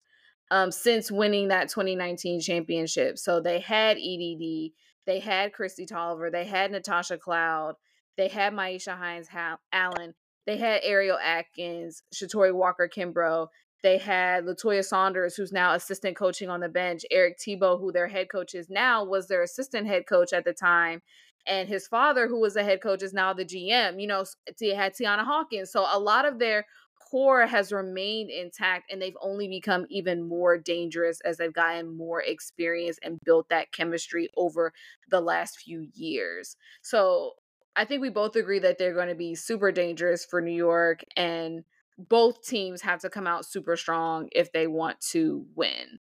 [0.52, 3.18] um, since winning that 2019 championship.
[3.18, 4.70] So they had EDD,
[5.04, 7.74] they had Kristi Toliver, they had Natasha Cloud,
[8.16, 9.26] they had Myisha Hines
[9.72, 10.14] Allen,
[10.46, 13.48] they had Ariel Atkins, Shatori Walker Kimbrough.
[13.82, 17.02] They had Latoya Sanders, who's now assistant coaching on the bench.
[17.10, 20.54] Eric Thibault, who their head coach is now, was their assistant head coach at the
[20.54, 21.02] time.
[21.46, 24.00] And his father, who was the head coach, is now the GM.
[24.00, 24.24] You know,
[24.58, 25.70] they had Tianna Hawkins.
[25.70, 26.64] So a lot of their
[27.10, 32.22] core has remained intact and they've only become even more dangerous as they've gotten more
[32.22, 34.72] experience and built that chemistry over
[35.10, 36.56] the last few years.
[36.82, 37.32] So
[37.76, 41.02] I think we both agree that they're going to be super dangerous for New York
[41.16, 41.64] and
[41.98, 45.98] both teams have to come out super strong if they want to win.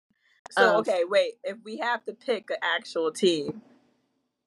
[0.51, 1.33] So um, okay, wait.
[1.43, 3.61] If we have to pick an actual team,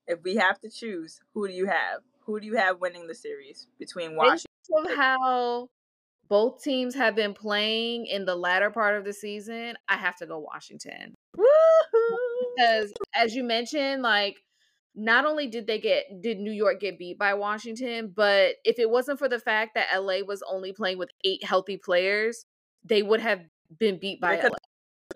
[0.06, 2.00] if we have to choose, who do you have?
[2.26, 4.46] Who do you have winning the series between Washington?
[4.74, 5.68] Of how
[6.28, 10.26] both teams have been playing in the latter part of the season, I have to
[10.26, 11.14] go Washington.
[11.36, 12.18] Woo-hoo!
[12.56, 14.38] Because as you mentioned, like
[14.94, 18.90] not only did they get did New York get beat by Washington, but if it
[18.90, 22.44] wasn't for the fact that LA was only playing with eight healthy players,
[22.84, 23.40] they would have
[23.78, 24.50] been beat by LA.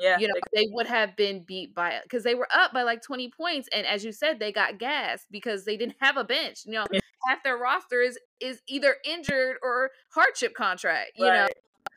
[0.00, 2.82] Yeah, you know, they, they would have been beat by because they were up by
[2.82, 3.68] like 20 points.
[3.72, 6.60] And as you said, they got gas because they didn't have a bench.
[6.66, 7.00] You know, yeah.
[7.26, 11.40] half their roster is is either injured or hardship contract, you right.
[11.40, 11.46] know.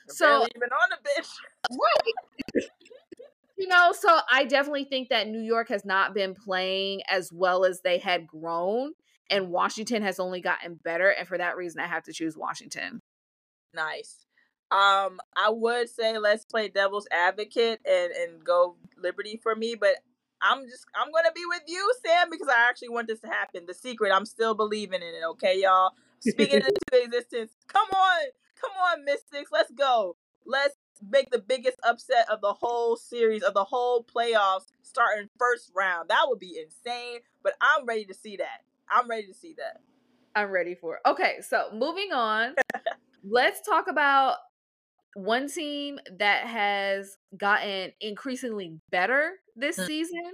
[0.07, 1.27] so even on the bench.
[1.71, 2.63] Right.
[3.59, 7.65] you know, so I definitely think that New York has not been playing as well
[7.65, 8.93] as they had grown,
[9.29, 11.09] and Washington has only gotten better.
[11.09, 13.01] And for that reason, I have to choose Washington.
[13.73, 14.25] Nice.
[14.71, 19.95] Um, I would say let's play devil's advocate and and go Liberty for me, but
[20.41, 23.65] I'm just I'm gonna be with you, Sam, because I actually want this to happen.
[23.67, 25.23] The secret, I'm still believing in it.
[25.31, 25.91] Okay, y'all.
[26.21, 27.51] Speaking into existence.
[27.67, 28.21] Come on,
[28.61, 29.51] come on, Mystics.
[29.51, 30.15] Let's go.
[30.45, 30.75] Let's
[31.07, 36.09] make the biggest upset of the whole series of the whole playoffs starting first round.
[36.09, 38.63] That would be insane, but I'm ready to see that.
[38.89, 39.81] I'm ready to see that.
[40.35, 41.01] I'm ready for it.
[41.07, 42.55] Okay, so moving on.
[43.23, 44.37] let's talk about
[45.15, 49.85] one team that has gotten increasingly better this mm.
[49.85, 50.31] season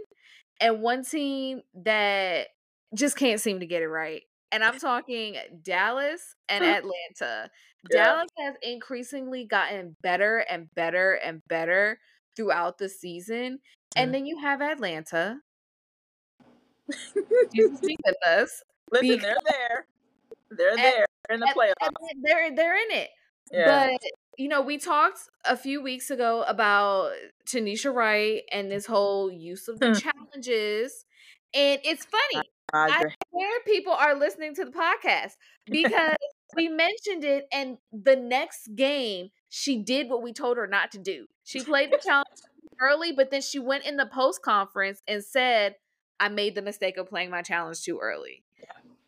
[0.60, 2.48] and one team that
[2.94, 4.24] just can't seem to get it right.
[4.52, 7.50] And I'm talking Dallas and Atlanta.
[7.92, 8.04] Yeah.
[8.04, 12.00] Dallas has increasingly gotten better and better and better
[12.36, 13.60] throughout the season.
[13.96, 14.14] And mm.
[14.14, 15.40] then you have Atlanta.
[16.88, 18.64] with us.
[18.92, 19.86] Listen, they're there.
[20.52, 21.90] They're there in the playoffs.
[22.22, 23.10] They're they're in it.
[23.52, 23.90] Yeah.
[23.90, 24.02] But
[24.38, 27.12] you know, we talked a few weeks ago about
[27.48, 29.94] Tanisha Wright and this whole use of the hmm.
[29.94, 31.06] challenges.
[31.54, 32.48] And it's funny.
[32.74, 35.34] I, I swear people are listening to the podcast
[35.66, 36.18] because
[36.56, 40.98] we mentioned it, and the next game, she did what we told her not to
[40.98, 41.28] do.
[41.44, 42.28] She played the challenge
[42.80, 45.76] early, but then she went in the post conference and said,
[46.20, 48.44] I made the mistake of playing my challenge too early.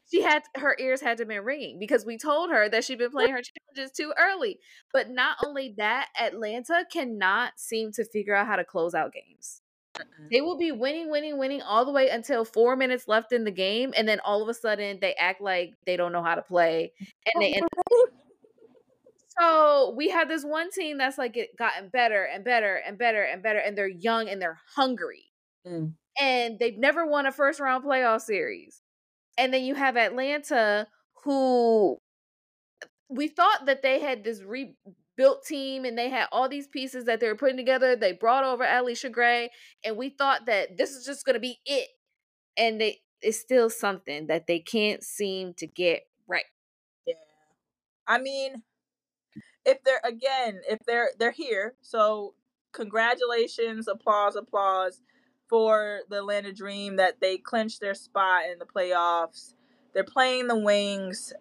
[0.10, 3.12] She had her ears had to be ringing because we told her that she'd been
[3.12, 4.60] playing her challenges too early.
[4.94, 9.62] But not only that, Atlanta cannot seem to figure out how to close out games.
[10.32, 13.52] They will be winning, winning, winning all the way until four minutes left in the
[13.52, 16.42] game, and then all of a sudden they act like they don't know how to
[16.42, 17.54] play, and they.
[17.54, 17.68] End
[19.40, 23.24] so we have this one team that's like it gotten better and better and better
[23.24, 25.26] and better, and they're young and they're hungry,
[25.66, 25.94] mm.
[26.20, 28.82] and they've never won a first round playoff series.
[29.38, 30.88] And then you have Atlanta,
[31.24, 32.00] who
[33.10, 34.42] we thought that they had this
[35.18, 37.96] rebuilt team and they had all these pieces that they were putting together.
[37.96, 39.50] They brought over Allisha Gray,
[39.84, 41.90] and we thought that this is just going to be it.
[42.58, 46.46] and they it's still something that they can't seem to get right.
[47.08, 47.16] Yeah.
[48.08, 48.64] I mean,
[49.66, 52.36] if they're again, if they're they're here, so
[52.74, 55.02] congratulations, applause, applause
[55.50, 59.54] for the Atlanta Dream that they clinched their spot in the playoffs.
[59.94, 61.34] They're playing the Wings.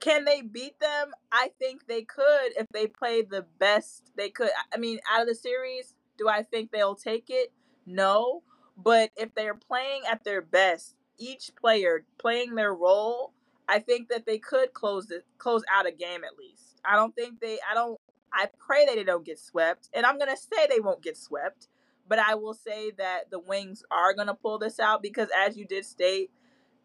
[0.00, 1.12] Can they beat them?
[1.30, 4.50] I think they could if they play the best they could.
[4.74, 7.52] I mean, out of the series, do I think they'll take it?
[7.86, 8.42] No.
[8.76, 13.34] But if they're playing at their best, each player playing their role,
[13.68, 16.80] I think that they could close it close out a game at least.
[16.84, 17.98] I don't think they I don't
[18.32, 19.90] I pray that they don't get swept.
[19.92, 21.68] And I'm gonna say they won't get swept.
[22.08, 25.66] But I will say that the Wings are gonna pull this out because as you
[25.66, 26.30] did state,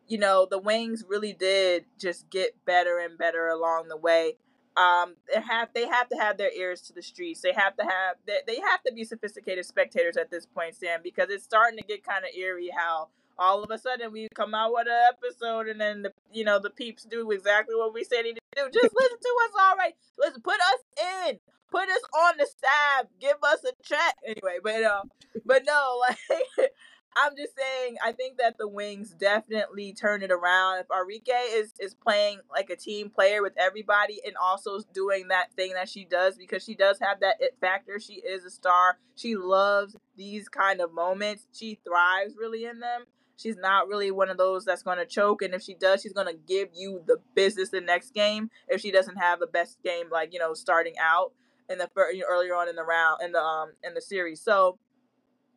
[0.08, 4.38] you know, the Wings really did just get better and better along the way.
[4.78, 7.42] Um they have they have to have their ears to the streets.
[7.42, 11.00] They have to have they, they have to be sophisticated spectators at this point sam
[11.02, 14.54] because it's starting to get kind of eerie how all of a sudden we come
[14.54, 18.04] out with an episode and then the you know the peeps do exactly what we
[18.04, 18.70] said he to do.
[18.72, 19.96] Just listen to us all right.
[20.20, 21.40] Listen put us in.
[21.72, 24.16] Put us on the stab give us a check.
[24.26, 25.10] Anyway but um
[25.46, 26.72] but no like
[27.18, 30.80] I'm just saying, I think that the Wings definitely turn it around.
[30.80, 35.54] If Arike is is playing like a team player with everybody and also doing that
[35.54, 38.00] thing that she does because she does have that it factor.
[38.00, 38.98] She is a star.
[39.16, 41.48] She loves these kind of moments.
[41.54, 43.06] She thrives really in them.
[43.38, 46.14] She's not really one of those that's going to choke, and if she does, she's
[46.14, 48.50] going to give you the business the next game.
[48.68, 51.32] If she doesn't have the best game, like you know, starting out
[51.70, 54.42] in the you know, earlier on in the round in the um in the series,
[54.42, 54.78] so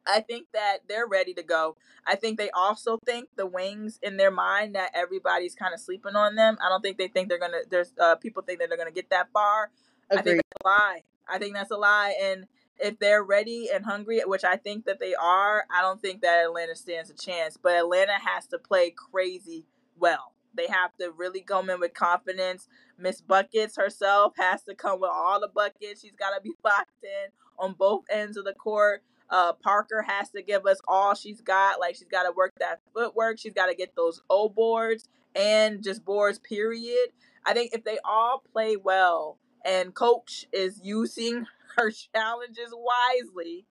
[0.09, 1.77] I think that they're ready to go.
[2.07, 6.17] I think they also think the wings in their mind that everybody's kind of sleeping
[6.17, 6.57] on them.
[6.65, 7.59] I don't think they think they're gonna.
[7.71, 9.71] There's uh, people think that they're gonna get that far.
[10.11, 10.19] Agreed.
[10.19, 11.03] I think that's a lie.
[11.29, 12.15] I think that's a lie.
[12.23, 12.47] And
[12.79, 16.45] if they're ready and hungry, which I think that they are, I don't think that
[16.45, 17.59] Atlanta stands a chance.
[17.61, 19.67] But Atlanta has to play crazy
[19.99, 20.33] well.
[20.55, 22.69] They have to really come in with confidence.
[22.99, 26.01] Miss Buckets herself has to come with all the buckets.
[26.03, 29.03] She's got to be locked in on both ends of the court.
[29.31, 31.81] Uh, Parker has to give us all she's got.
[31.81, 33.39] Like she's got to work that footwork.
[33.39, 36.39] She's got to get those O boards and just boards.
[36.39, 37.09] Period.
[37.45, 43.67] I think if they all play well and coach is using her challenges wisely,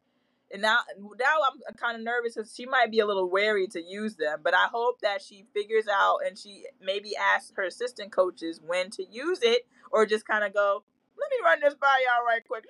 [0.52, 0.78] and now
[1.20, 4.40] now I'm kind of nervous because she might be a little wary to use them.
[4.44, 8.90] But I hope that she figures out and she maybe asks her assistant coaches when
[8.92, 10.84] to use it, or just kind of go,
[11.20, 12.66] "Let me run this by y'all right quick."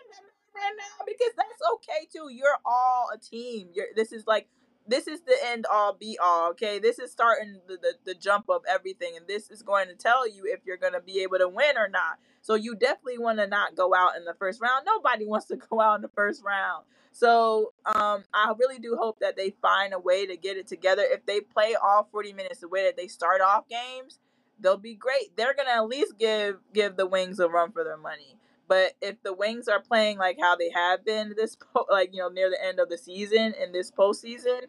[0.57, 2.29] Right now because that's okay too.
[2.31, 3.69] You're all a team.
[3.73, 4.47] You're this is like
[4.87, 6.51] this is the end all be all.
[6.51, 9.95] Okay, this is starting the, the, the jump of everything, and this is going to
[9.95, 12.19] tell you if you're going to be able to win or not.
[12.41, 14.85] So you definitely want to not go out in the first round.
[14.85, 16.85] Nobody wants to go out in the first round.
[17.11, 21.03] So um, I really do hope that they find a way to get it together.
[21.03, 24.19] If they play all 40 minutes the way that they start off games,
[24.59, 25.35] they'll be great.
[25.35, 28.37] They're gonna at least give give the Wings a run for their money.
[28.67, 32.19] But if the Wings are playing like how they have been this, po- like you
[32.19, 34.61] know, near the end of the season in this postseason,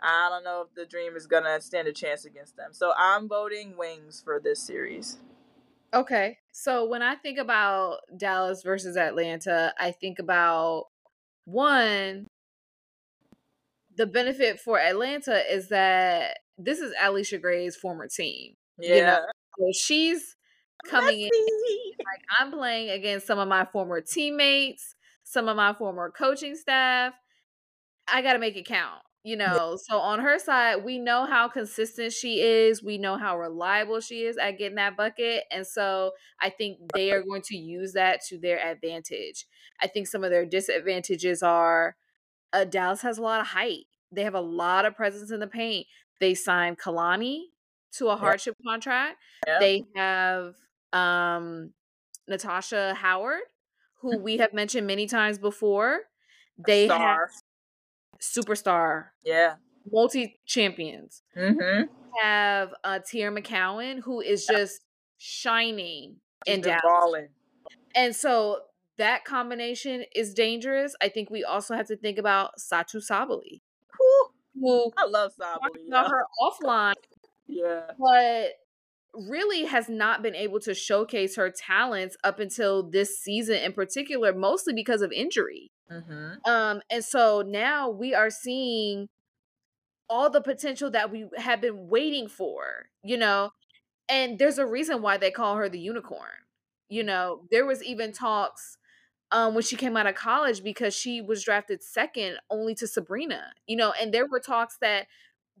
[0.00, 2.72] I don't know if the Dream is gonna stand a chance against them.
[2.72, 5.18] So I'm voting Wings for this series.
[5.94, 10.86] Okay, so when I think about Dallas versus Atlanta, I think about
[11.44, 12.26] one.
[13.96, 18.54] The benefit for Atlanta is that this is Allisha Gray's former team.
[18.78, 18.94] Yeah.
[18.94, 19.26] You know?
[19.58, 20.35] So she's
[20.88, 21.30] coming in
[21.98, 27.14] like I'm playing against some of my former teammates, some of my former coaching staff.
[28.08, 29.76] I got to make it count, you know.
[29.82, 32.82] So on her side, we know how consistent she is.
[32.82, 37.10] We know how reliable she is at getting that bucket, and so I think they
[37.10, 39.46] are going to use that to their advantage.
[39.80, 41.96] I think some of their disadvantages are
[42.52, 43.86] uh, Dallas has a lot of height.
[44.12, 45.86] They have a lot of presence in the paint.
[46.20, 47.40] They signed Kalani
[47.94, 49.16] to a hardship contract.
[49.60, 50.54] They have
[50.96, 51.70] um,
[52.28, 53.42] Natasha Howard,
[54.00, 56.00] who we have mentioned many times before.
[56.58, 57.28] They have
[58.20, 59.06] superstar.
[59.24, 59.54] Yeah.
[59.90, 61.22] Multi champions.
[61.36, 61.84] Mm-hmm.
[62.22, 64.80] Have uh, Teaira McCowan, who is just
[65.18, 66.16] shining
[66.46, 67.28] She's in Dallas.
[67.94, 68.60] And so
[68.98, 70.96] that combination is dangerous.
[71.00, 73.60] I think we also have to think about Satou Sabally.
[74.58, 75.86] Who I love Sabally.
[75.88, 76.94] About her offline.
[77.46, 77.90] Yeah.
[77.98, 78.52] But
[79.16, 84.32] really has not been able to showcase her talents up until this season in particular
[84.32, 86.34] mostly because of injury mm-hmm.
[86.50, 89.08] um and so now we are seeing
[90.08, 93.50] all the potential that we have been waiting for you know
[94.08, 96.44] and there's a reason why they call her the unicorn
[96.88, 98.78] you know there was even talks
[99.32, 103.52] um when she came out of college because she was drafted second only to Sabrina
[103.66, 105.06] you know and there were talks that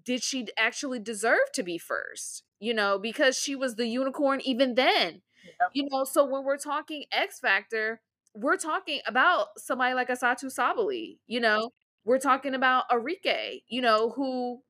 [0.06, 2.44] did she actually deserve to be first?
[2.58, 5.22] You know, because she was the unicorn even then.
[5.44, 5.70] Yep.
[5.74, 8.00] You know, so when we're talking X Factor,
[8.34, 11.70] we're talking about somebody like Asatu Sabally, you know,
[12.04, 14.62] we're talking about Arike, you know, who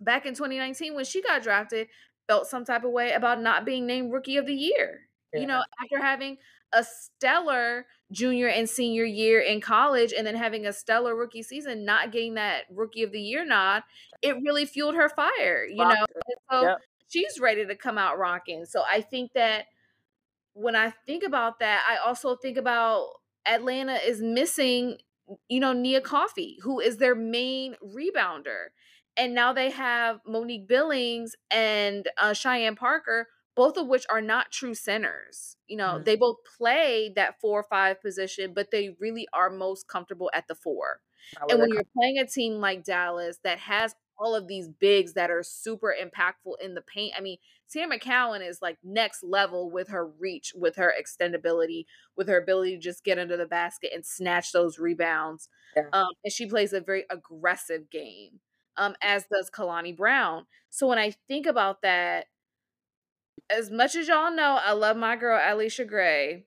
[0.00, 1.88] back in 2019 when she got drafted
[2.26, 5.08] felt some type of way about not being named rookie of the year.
[5.34, 6.38] You know, after having
[6.72, 11.84] a stellar junior and senior year in college and then having a stellar rookie season,
[11.84, 13.82] not getting that rookie of the year nod,
[14.22, 16.06] it really fueled her fire, you know.
[16.26, 16.78] And so Yep.
[17.08, 18.64] She's ready to come out rocking.
[18.66, 19.66] So I think that
[20.52, 23.10] when I think about that, I also think about
[23.46, 24.98] Atlanta is missing,
[25.48, 28.68] you know, Nia Coffey, who is their main rebounder.
[29.16, 34.52] And now they have Monique Billings and uh, Cheyenne Parker, both of which are not
[34.52, 35.56] true centers.
[35.66, 36.04] You know, Mhm.
[36.04, 40.46] they both play that four or five position, but they really are most comfortable at
[40.48, 41.00] the four.
[41.48, 45.30] And when you're playing a team like Dallas that has all of these bigs that
[45.30, 49.88] are super impactful in the paint, I mean, Sam McCowan is like next level with
[49.88, 51.84] her reach, with her extendability,
[52.16, 55.48] with her ability to just get under the basket and snatch those rebounds.
[55.76, 55.84] Yeah.
[55.92, 58.40] Um, and she plays a very aggressive game,
[58.76, 60.46] um, as does Kalani Brown.
[60.70, 62.26] So when I think about that,
[63.50, 66.44] as much as y'all know, I love my girl Allisha Gray.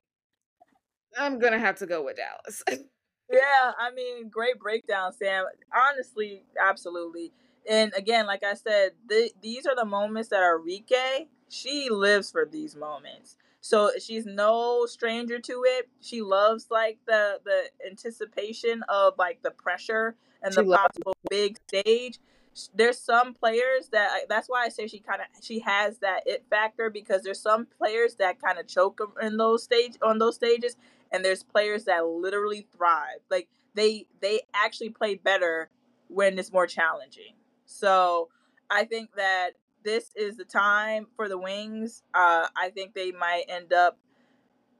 [1.17, 2.63] I'm gonna have to go with Dallas.
[3.31, 5.45] Yeah, I mean, great breakdown, Sam.
[5.73, 7.31] Honestly, absolutely.
[7.69, 11.27] And again, like I said, th- these are the moments that are Rike.
[11.49, 13.35] She lives for these moments.
[13.61, 15.89] So she's no stranger to it.
[16.01, 21.15] She loves like the the anticipation of like the pressure and the She loves possible
[21.29, 22.17] big stage.
[22.73, 26.43] There's some players that that's why I say she kind of she has that it
[26.49, 30.75] factor because there's some players that kind of choke in those stage on those stages
[31.11, 33.19] and there's players that literally thrive.
[33.29, 35.69] Like they they actually play better
[36.07, 37.33] when it's more challenging.
[37.71, 38.29] So
[38.69, 39.51] I think that
[39.83, 42.03] this is the time for the Wings.
[42.13, 43.97] Uh, I think they might end up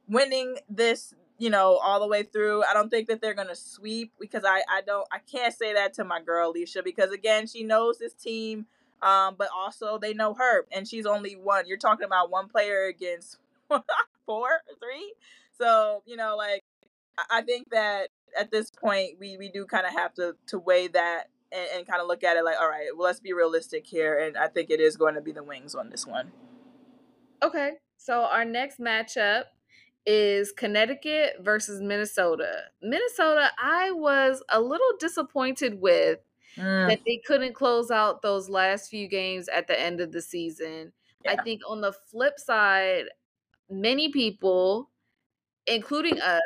[0.08, 2.64] winning this, you know, all the way through.
[2.64, 5.94] I don't think that they're gonna sweep because I I don't I can't say that
[5.94, 8.66] to my girl Allisha because again she knows this team,
[9.02, 11.66] um, but also they know her and she's only one.
[11.66, 13.38] You're talking about one player against
[14.26, 14.48] four,
[14.80, 15.14] three.
[15.58, 16.64] So you know, like
[17.18, 20.58] I- I think that at this point we we do kind of have to to
[20.58, 23.32] weigh that and, and kind of look at it like, all right, well, let's be
[23.32, 26.32] realistic here, and I think it is going to be the Wings on this one.
[27.42, 29.44] Okay, so our next matchup
[30.06, 32.64] is Connecticut versus Minnesota.
[32.82, 36.18] Minnesota, I was a little disappointed with
[36.58, 40.20] Mm, that they couldn't close out those last few games at the end of the
[40.20, 40.92] season.
[41.26, 43.04] I think on the flip side,
[43.70, 44.90] many people,
[45.66, 46.42] including us,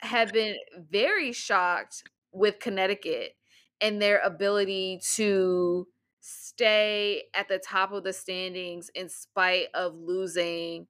[0.00, 0.54] have been
[0.90, 3.32] very shocked with Connecticut
[3.80, 5.86] and their ability to
[6.20, 10.86] stay at the top of the standings in spite of losing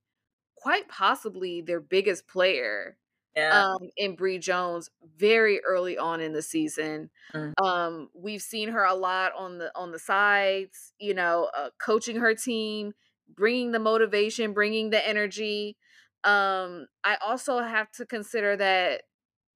[0.57, 2.97] quite possibly their biggest player
[3.37, 3.67] yeah.
[3.75, 7.11] um in Bree Jones very early on in the season.
[7.35, 7.53] Mm.
[7.63, 12.17] Um we've seen her a lot on the on the sides, you know, uh, coaching
[12.17, 12.95] her team,
[13.29, 15.77] bringing the motivation, bringing the energy.
[16.25, 19.03] Um I also have to consider that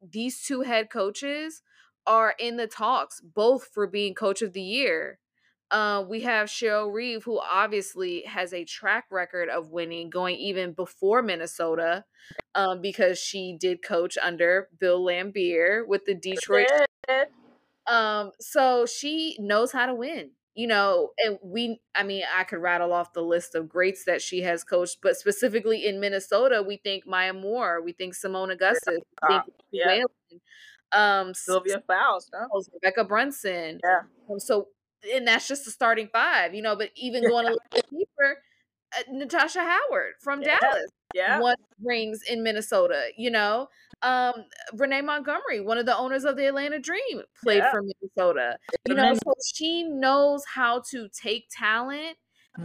[0.01, 1.63] these two head coaches
[2.07, 5.19] are in the talks both for being coach of the year.
[5.71, 10.73] Uh, we have Cheryl Reeve, who obviously has a track record of winning, going even
[10.73, 12.05] before Minnesota,
[12.55, 16.69] um, because she did coach under Bill Laimbeer with the Detroit.
[17.87, 21.11] Um, so she knows how to win, you know.
[21.19, 24.63] And we, I mean, I could rattle off the list of greats that she has
[24.65, 28.99] coached, but specifically in Minnesota, we think Maya Moore, we think Seimone Augustus,
[29.29, 29.87] we think Ah, yeah.
[29.87, 30.07] Whalen,
[30.93, 32.49] um, Sylvia Fowles, no?
[32.85, 33.81] Rebekkah Brunson.
[33.85, 34.03] Yeah.
[34.31, 34.69] Um, so,
[35.13, 36.77] and that's just the starting five, you know.
[36.77, 38.39] But even going a little bit deeper,
[38.97, 40.59] uh, Natasha Howard from Yeah.
[40.61, 41.41] Dallas Yeah.
[41.41, 43.11] won rings in Minnesota.
[43.17, 43.69] You know,
[44.03, 47.71] um, Renee Montgomery, one of the owners of the Atlanta Dream, played Yeah.
[47.71, 48.59] for Minnesota.
[48.87, 52.17] You know, so she knows how to take talent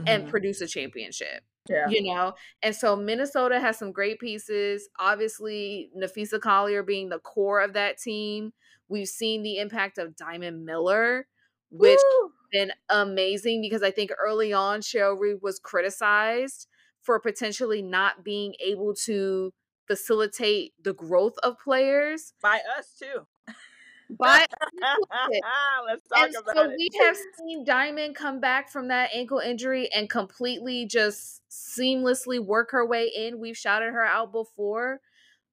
[0.05, 0.30] and Mhm.
[0.30, 1.88] produce a championship Yeah.
[1.89, 7.61] you know and so minnesota has some great pieces obviously napheesa collier being the core
[7.61, 8.53] of that team
[8.88, 11.28] we've seen the impact of diamond miller
[11.70, 12.32] which Woo!
[12.53, 16.68] has been amazing because i think early on cheryl reeve was criticized
[17.01, 19.53] for potentially not being able to
[19.88, 23.26] facilitate the growth of players by us too.
[24.10, 24.49] But
[25.88, 26.76] Let's talk and about so it.
[26.78, 32.72] we have seen Diamond come back from that ankle injury and completely just seamlessly work
[32.72, 33.39] her way in.
[33.39, 35.01] We've shouted her out before.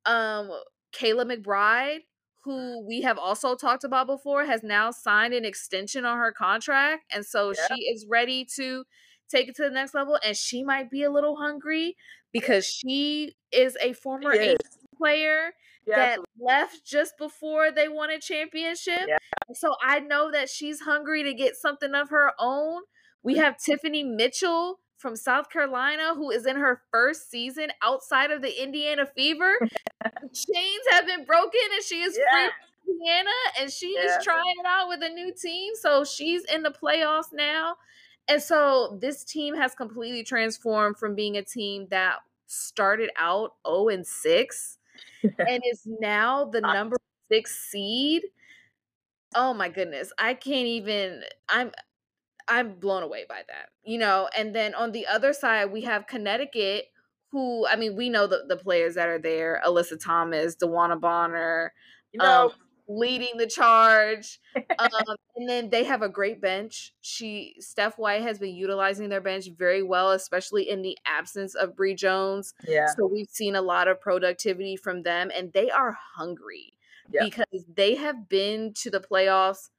[0.07, 0.51] Um,
[0.93, 2.01] Kayla McBride,
[2.45, 7.05] who we have also talked about before, has now signed an extension on her contract.
[7.13, 7.67] And so Yeah.
[7.69, 8.85] she is ready to
[9.29, 10.19] take it to the next level.
[10.25, 11.97] And she might be a little hungry
[12.33, 14.57] because she is a former A
[14.99, 15.53] player
[15.87, 16.45] Yeah, that absolutely.
[16.45, 19.07] left just before they won a championship.
[19.07, 19.19] Yeah.
[19.55, 22.83] So I know that she's hungry to get something of her own.
[23.23, 23.43] We mm-hmm.
[23.43, 28.63] have Tiffany Mitchell from South Carolina who is in her first season outside of the
[28.63, 29.55] Indiana Fever.
[30.33, 33.31] chains have been broken and she is free from Indiana
[33.61, 34.19] and she Yeah.
[34.19, 35.75] is trying it out with a new team.
[35.75, 37.77] So she's in the playoffs now.
[38.29, 43.89] And so this team has completely transformed from being a team that started out 0
[43.89, 44.79] and 6
[45.39, 46.97] and is now the number
[47.33, 48.23] 6 seed.
[49.35, 50.13] Oh my goodness.
[50.19, 51.73] I can't even I'm
[52.47, 53.71] I'm blown away by that.
[53.85, 56.87] You know, and then on the other side we have Connecticut
[57.31, 61.73] who I mean we know the, the players that are there, Alyssa Thomas, DeWanna Bonner,
[62.13, 62.53] You know, um,
[62.89, 64.41] leading the charge.
[64.79, 66.95] um, and then they have a great bench.
[67.01, 71.77] She Steph White has been utilizing their bench very well, especially in the absence of
[71.77, 72.55] Bree Jones.
[72.67, 76.75] yeah, So we've seen a lot of productivity from them, and they are hungry
[77.11, 77.25] Yeah.
[77.25, 79.71] because they have been to the playoffs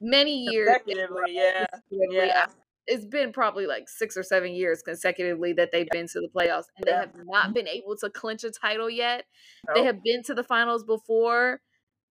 [0.00, 0.68] many years.
[0.86, 2.46] in a consecutively, row, yeah, yeah.
[2.86, 6.66] It's been probably like six or seven years consecutively that they've been to the playoffs,
[6.76, 9.24] and they have not been able to clinch a title yet.
[9.74, 11.60] They have been to the finals before.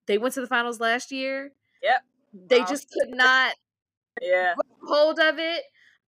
[0.06, 1.52] They went to the finals last year.
[1.82, 2.04] Yep.
[2.48, 2.66] They Wow.
[2.66, 3.54] just could not
[4.22, 4.54] yeah,
[4.86, 5.64] hold of it.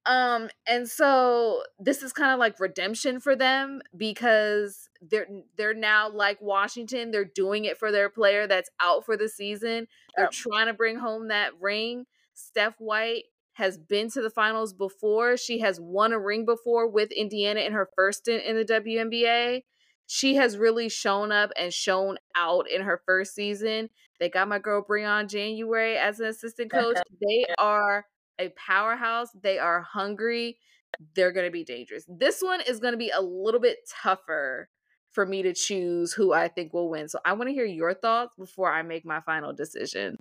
[0.05, 6.09] Um, and so this is kind of like redemption for them because they're they're now
[6.09, 9.87] like Washington, they're doing it for their player that's out for the season.
[10.15, 10.31] They're Yep.
[10.31, 12.05] trying to bring home that ring.
[12.33, 13.25] Steph White
[13.57, 15.35] has been to the finals before.
[15.35, 19.63] She has won a ring before with Indiana in her first stint in the WNBA.
[20.05, 23.89] She has really shown up and shown out in her first season.
[24.19, 26.97] They got my girl Briann January as an assistant coach.
[27.19, 28.05] They are
[28.39, 29.29] a powerhouse.
[29.41, 30.59] They are hungry.
[31.15, 32.05] They're going to be dangerous.
[32.07, 34.69] This one is going to be a little bit tougher
[35.11, 37.09] for me to choose who I think will win.
[37.09, 40.17] So I want to hear your thoughts before I make my final decision.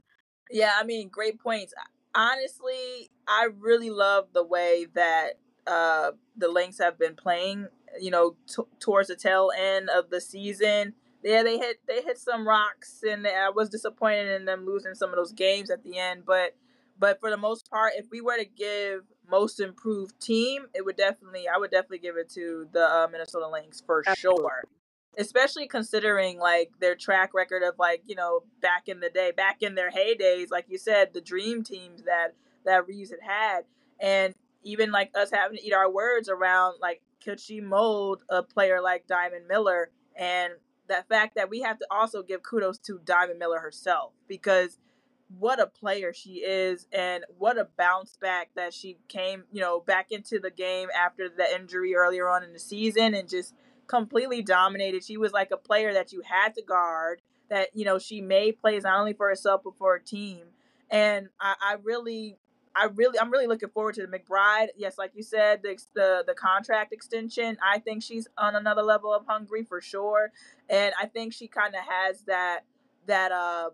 [0.51, 0.72] yeah.
[0.80, 1.74] I mean, great points.
[2.16, 5.34] Honestly, I really love the way that
[5.66, 7.68] uh the Lynx have been playing.
[8.00, 10.94] You know, t- towards the tail end of the season.
[11.22, 15.10] Yeah, they hit they hit some rocks, and I was disappointed in them losing some
[15.10, 16.24] of those games at the end.
[16.26, 16.56] But
[16.98, 20.96] but for the most part, if we were to give most improved team, it would
[20.96, 24.42] definitely I would definitely give it to the uh, Minnesota Lynx for Absolutely.
[24.42, 24.64] sure.
[25.18, 29.62] Especially considering like their track record of like you know back in the day, back
[29.62, 33.60] in their heydays, like you said, the dream teams that that Reeves had had,
[34.00, 38.42] and even like us having to eat our words around like could she mold a
[38.42, 40.52] player like Diamond Miller, and
[40.88, 44.78] that fact that we have to also give kudos to Diamond Miller herself because
[45.38, 49.80] what a player she is and what a bounce back that she came, you know,
[49.80, 53.54] back into the game after the injury earlier on in the season and just
[53.87, 55.05] completely dominated.
[55.05, 58.61] She was like a player that you had to guard, that, you know, she made
[58.61, 60.47] plays not only for herself but for her team.
[60.91, 62.39] And I, I really
[62.74, 64.68] I really I'm really looking forward to the McBride.
[64.76, 67.57] Yes, like you said, the the, the contract extension.
[67.62, 70.30] I think she's on another level of hungry for sure.
[70.68, 72.61] And I think she kind of has that
[73.07, 73.70] that uh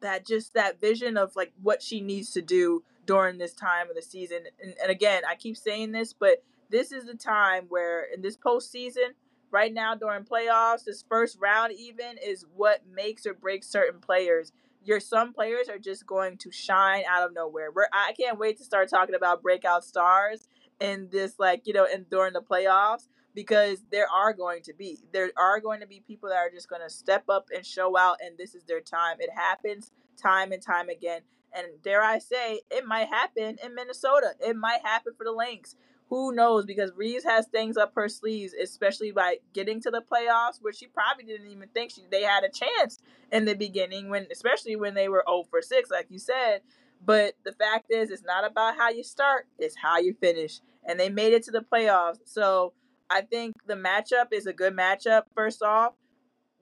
[0.00, 3.96] that just that vision of like what she needs to do during this time of
[3.96, 4.40] the season.
[4.62, 8.36] And, and again, I keep saying this, but this is the time where in this
[8.36, 9.14] postseason,
[9.54, 14.52] right now during playoffs, this first round even is what makes or breaks certain players.
[14.84, 17.70] Your some players are just going to shine out of nowhere.
[17.72, 20.48] We're, I can't wait to start talking about breakout stars
[20.80, 24.98] in this like you know and during the playoffs because there are going to be
[25.12, 27.96] there are going to be people that are just going to step up and show
[27.96, 31.20] out and this is their time it happens time and time again
[31.56, 35.76] and dare i say it might happen in minnesota it might happen for the lynx
[36.08, 40.60] who knows because reeves has things up her sleeves especially by getting to the playoffs
[40.60, 42.98] where she probably didn't even think she, they had a chance
[43.32, 46.60] in the beginning when especially when they were 0 for 6 like you said
[47.04, 51.00] but the fact is it's not about how you start it's how you finish and
[51.00, 52.72] they made it to the playoffs so
[53.10, 55.24] I think the matchup is a good matchup.
[55.34, 55.94] First off,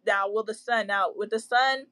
[0.06, 1.86] now will the Sun now with the Sun,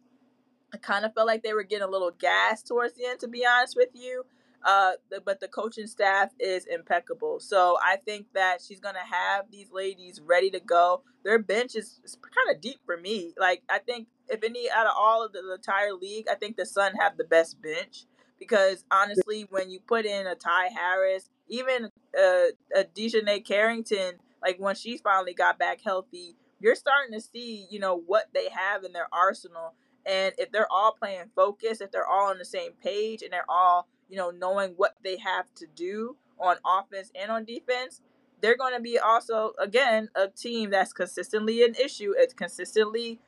[0.73, 3.29] I kind of felt like they were getting a little gas towards the end, to
[3.29, 4.25] be honest with you.
[4.65, 4.93] Uh,
[5.25, 10.21] but the coaching staff is impeccable, so I think that she's gonna have these ladies
[10.25, 11.03] ready to go.
[11.25, 13.33] Their bench is, kind of deep for me.
[13.39, 16.57] Like I think if any out of all of the, the entire league, I think
[16.57, 18.05] the Sun have the best bench
[18.39, 21.87] because honestly, when you put in a Ty Harris, even
[22.19, 27.67] uh, a DiJonai Carrington like when she finally got back healthy, you're starting to see,
[27.71, 29.75] you know, what they have in their arsenal.
[30.07, 33.45] And if they're all playing focus, if they're all on the same page and they're
[33.49, 38.01] all, you know, knowing what they have to do on offense and on defense,
[38.41, 42.13] they're going to be also, again, a team that's consistently an issue.
[42.17, 43.19] It's consistently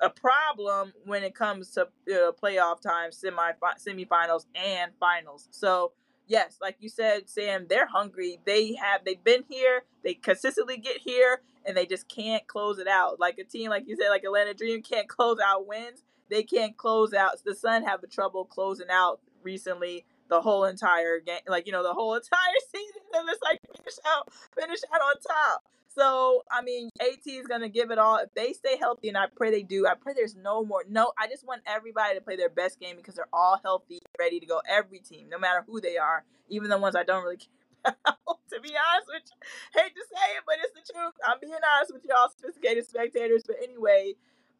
[0.00, 5.48] a problem when it comes to uh, playoff time, semi semifinals, and finals.
[5.50, 5.92] So
[6.26, 8.38] yes, like you said, Sam, they're hungry.
[8.44, 9.82] They have they've been here.
[10.04, 13.18] They consistently get here, and they just can't close it out.
[13.18, 16.02] Like a team, like you said, like Atlanta Dream can't close out wins.
[16.28, 17.32] They can't close out.
[17.44, 21.82] The Sun have a trouble closing out recently the whole entire game, like you know,
[21.82, 23.02] the whole entire season.
[23.14, 25.64] And it's like finish out, finish out on top.
[25.88, 28.18] So I mean, AT is gonna give it all.
[28.18, 30.84] If they stay healthy, and I pray they do, I pray there's no more.
[30.88, 34.38] No, I just want everybody to play their best game because they're all healthy, ready
[34.40, 34.60] to go.
[34.68, 37.38] Every team, no matter who they are, even the ones I don't really
[37.84, 38.18] care about.
[38.52, 41.14] to be honest with you, hate to say it, but it's the truth.
[41.26, 43.44] I'm being honest with y'all, sophisticated spectators.
[43.46, 44.14] But anyway,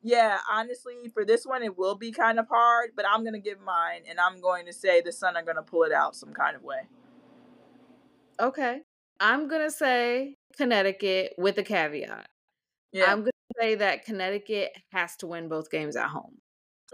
[0.06, 2.90] yeah, honestly, for this one, it will be kind of hard.
[2.94, 5.82] But I'm gonna give mine, and I'm going to say the Sun are gonna pull
[5.82, 6.82] it out some kind of way.
[8.38, 8.82] Okay.
[9.18, 12.28] I'm gonna say Connecticut with a caveat.
[12.92, 13.10] Yeah.
[13.10, 16.38] I'm gonna say that Connecticut has to win both games at home.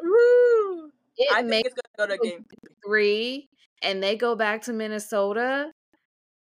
[0.02, 0.90] Woo!
[1.18, 2.46] It I think it's gonna go to game
[2.82, 3.50] three,
[3.82, 5.70] and they go back to Minnesota.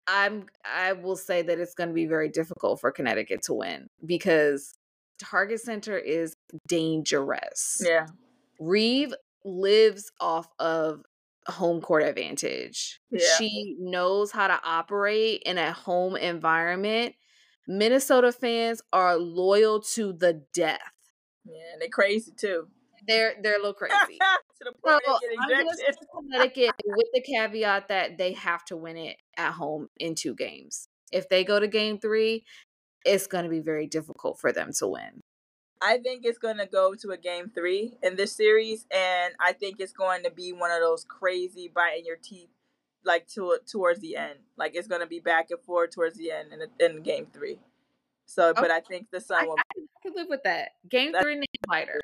[0.08, 3.90] I'm I will say that it's going to be very difficult for Connecticut to win
[4.06, 4.74] because
[5.20, 6.36] Target Center is
[6.68, 7.82] dangerous.
[7.84, 8.08] Yeah.
[8.60, 9.14] Reeve
[9.44, 11.04] lives off of
[11.48, 13.00] home court advantage.
[13.12, 13.20] Yeah.
[13.38, 17.16] She knows how to operate in a home environment.
[17.68, 20.80] Minnesota fans are loyal to the death.
[21.46, 22.68] Yeah, and they're crazy too.
[23.08, 24.18] They're they're a little crazy.
[24.62, 25.00] to so I'm
[25.50, 25.96] ejected.
[26.14, 30.90] Connecticut with the caveat that they have to win it at home in two games.
[31.12, 32.44] If they go to game three,
[33.06, 35.22] it's going to be very difficult for them to win.
[35.82, 39.54] I think it's going to go to a game three in this series, and I
[39.54, 42.50] think it's going to be one of those crazy biting your teeth,
[43.06, 44.40] like to towards the end.
[44.58, 47.60] Like it's going to be back and forth towards the end in, in game three.
[48.26, 48.62] So, okay.
[48.62, 49.56] but I think the Sun will.
[49.58, 50.70] I, I can live with that.
[50.90, 52.02] Game three nail biter.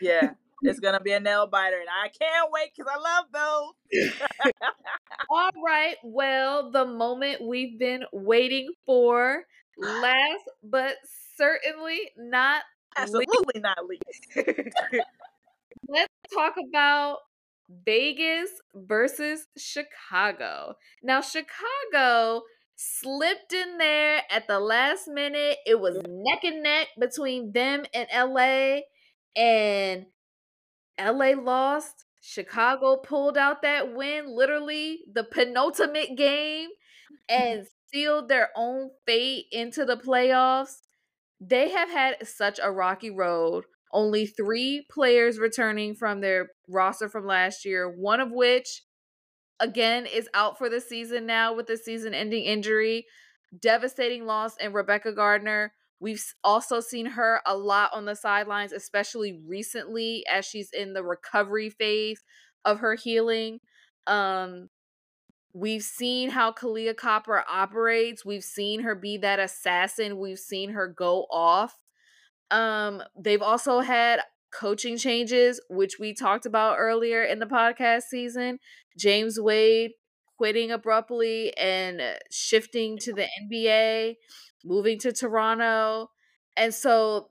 [0.00, 0.30] Yeah,
[0.62, 4.52] it's gonna be a nail biter, and I can't wait because I love those.
[5.30, 5.96] All right.
[6.02, 9.44] Well, the moment we've been waiting for.
[9.78, 10.94] Last but
[11.36, 12.62] certainly not
[12.96, 14.26] Absolutely not least.
[15.88, 17.18] Let's talk about
[17.84, 20.74] Vegas versus Chicago.
[21.02, 22.42] Now, Chicago
[22.76, 25.58] slipped in there at the last minute.
[25.66, 28.80] It was neck and neck between them and LA,
[29.36, 30.06] and
[30.98, 32.04] LA lost.
[32.20, 36.70] Chicago pulled out that win, literally the penultimate game,
[37.30, 37.42] mm-hmm.
[37.42, 37.66] and
[37.96, 40.82] sealed their own fate into the playoffs.
[41.40, 43.64] They have had such a rocky road.
[43.90, 48.82] Only three players returning from their roster from last year, one of which,
[49.60, 53.06] again, is out for the season now with a season ending injury.
[53.58, 55.72] Devastating loss in Rebecca Gardner.
[55.98, 61.02] We've also seen her a lot on the sidelines, especially recently as she's in the
[61.02, 62.22] recovery phase
[62.62, 63.60] of her healing.
[64.06, 64.68] Um,
[65.56, 68.26] We've seen how Kahleah Copper operates.
[68.26, 70.18] We've seen her be that assassin.
[70.18, 71.78] We've seen her go off.
[72.50, 74.20] Um, they've also had
[74.52, 78.58] coaching changes, which we talked about earlier in the podcast season.
[78.98, 79.92] James Wade
[80.36, 84.16] quitting abruptly and shifting to the NBA,
[84.62, 86.10] moving to Toronto.
[86.54, 87.30] And so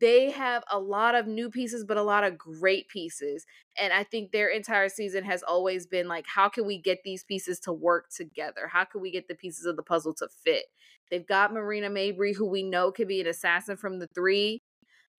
[0.00, 3.46] they have a lot of new pieces, but a lot of great pieces.
[3.80, 7.22] And I think their entire season has always been like, how can we get these
[7.22, 8.68] pieces to work together?
[8.72, 10.64] How can we get the pieces of the puzzle to fit?
[11.10, 14.62] They've got Marina Mabrey, who we know can be an assassin from the three.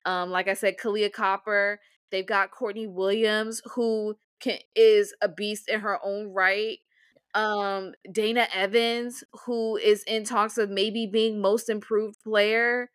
[0.04, 1.80] Um, like I said, Kahleah Copper.
[2.10, 6.78] They've got Courtney Williams, who can, is a beast in her own right.
[7.34, 12.90] Um, Dana Evans, who is in talks of maybe being most improved player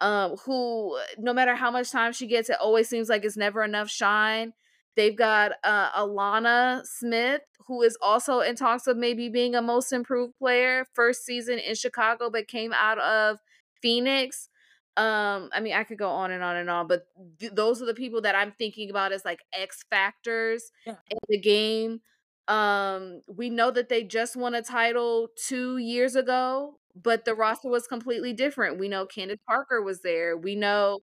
[0.00, 3.62] um, who no matter how much time she gets, it always seems like it's never
[3.62, 4.52] enough shine.
[4.96, 9.92] They've got uh, Alanna Smith, who is also in talks of maybe being a most
[9.92, 10.86] improved player.
[10.94, 13.38] First season in Chicago, but came out of
[13.82, 14.48] Phoenix.
[14.96, 17.06] Um, I mean, I could go on and on and on, but
[17.38, 20.94] th- those are the people that I'm thinking about as like X factors yeah.
[21.10, 22.00] in the game.
[22.48, 27.68] Um, we know that they just won a title two years ago but the roster
[27.68, 28.78] was completely different.
[28.78, 30.36] We know Candace Parker was there.
[30.36, 31.00] We know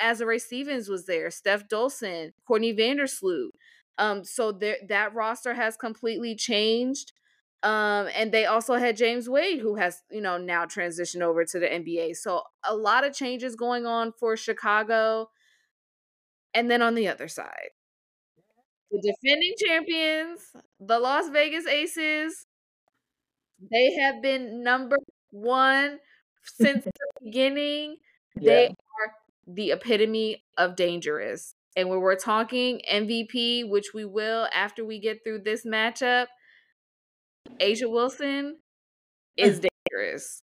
[0.00, 3.50] Azurá Stevens was there, Steph Dolson, Courtney Vandersloot.
[3.98, 7.12] Um, so there that roster has completely changed.
[7.64, 11.58] Um, and they also had James Wade, who has, you know, now transitioned over to
[11.60, 12.16] the NBA.
[12.16, 15.28] So a lot of changes going on for Chicago.
[16.54, 17.70] And then on the other side,
[18.92, 20.40] the defending champions,
[20.78, 22.46] the Las Vegas Aces,
[23.70, 24.96] they have been number
[25.30, 25.98] one
[26.44, 27.96] since the beginning.
[28.36, 29.14] They are
[29.46, 31.54] the epitome of dangerous.
[31.74, 36.26] And when we're talking MVP, which we will after we get through this matchup,
[37.60, 38.58] A'ja Wilson
[39.36, 40.42] is dangerous.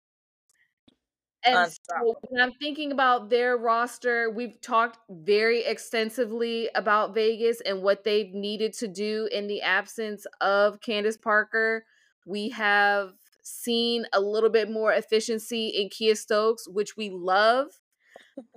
[1.56, 7.82] And so when I'm thinking about their roster, we've talked very extensively about Vegas and
[7.82, 11.86] what they've needed to do in the absence of Candace Parker.
[12.26, 17.68] We have seen a little bit more efficiency in Kiah Stokes, which we love.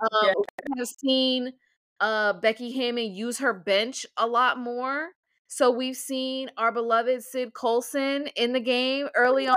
[0.01, 0.33] Um, Yeah.
[0.71, 1.53] We have seen
[2.01, 5.11] uh, Becky Hammon use her bench a lot more.
[5.49, 9.57] So we've seen our beloved Syd Colson in the game early on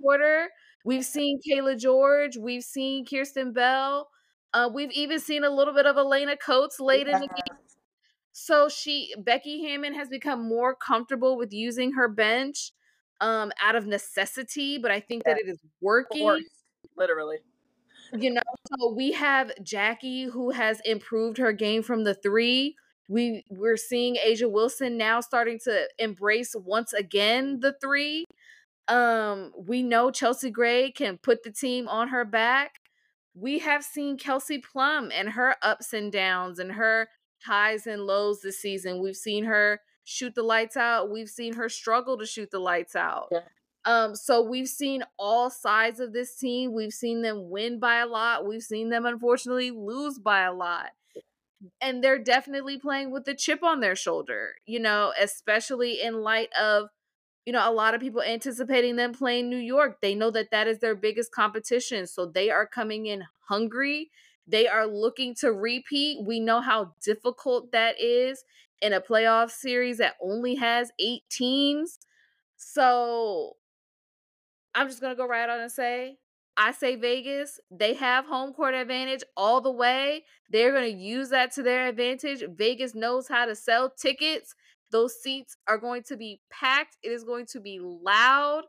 [0.00, 0.48] quarter.
[0.84, 2.36] We've seen Cayla George.
[2.36, 4.08] We've seen Kierstan Bell.
[4.52, 7.58] Uh, we've even seen a little bit of Alaina Coates late in the game.
[8.32, 12.72] So she Becky Hammon has become more comfortable with using her bench
[13.20, 16.22] um out of necessity, but I think that it is working.
[16.22, 16.44] Forced,
[16.96, 17.38] literally.
[18.12, 22.76] You know, so we have Jackie who has improved her game from the 3.
[23.08, 28.24] We we're seeing A'ja Wilson now starting to embrace once again the 3.
[28.88, 32.80] Um we know Chelsea Gray can put the team on her back.
[33.34, 37.08] We have seen Kelsey Plum and her ups and downs and her
[37.44, 39.02] highs and lows this season.
[39.02, 41.10] We've seen her shoot the lights out.
[41.10, 43.28] We've seen her struggle to shoot the lights out.
[43.32, 43.40] Yeah.
[43.86, 46.72] Um, so we've seen all sides of this team.
[46.72, 48.46] We've seen them win by a lot.
[48.46, 50.90] We've seen them unfortunately lose by a lot.
[51.80, 56.50] And they're definitely playing with the chip on their shoulder, you know, especially in light
[56.54, 56.88] of,
[57.46, 60.00] you know, a lot of people anticipating them playing New York.
[60.00, 62.06] They know that that is their biggest competition.
[62.06, 64.10] So they are coming in hungry.
[64.46, 66.24] They are looking to repeat.
[66.24, 68.44] We know how difficult that is
[68.80, 71.98] in a playoff series that only has eight teams.
[72.56, 73.56] So
[74.74, 76.18] I'm just gonna go right on and say,
[76.56, 77.60] I say Vegas.
[77.70, 80.24] They have home court advantage all the way.
[80.50, 82.42] They're gonna use that to their advantage.
[82.56, 84.54] Vegas knows how to sell tickets.
[84.94, 86.98] Those seats are going to be packed.
[87.02, 88.62] It is going to be loud.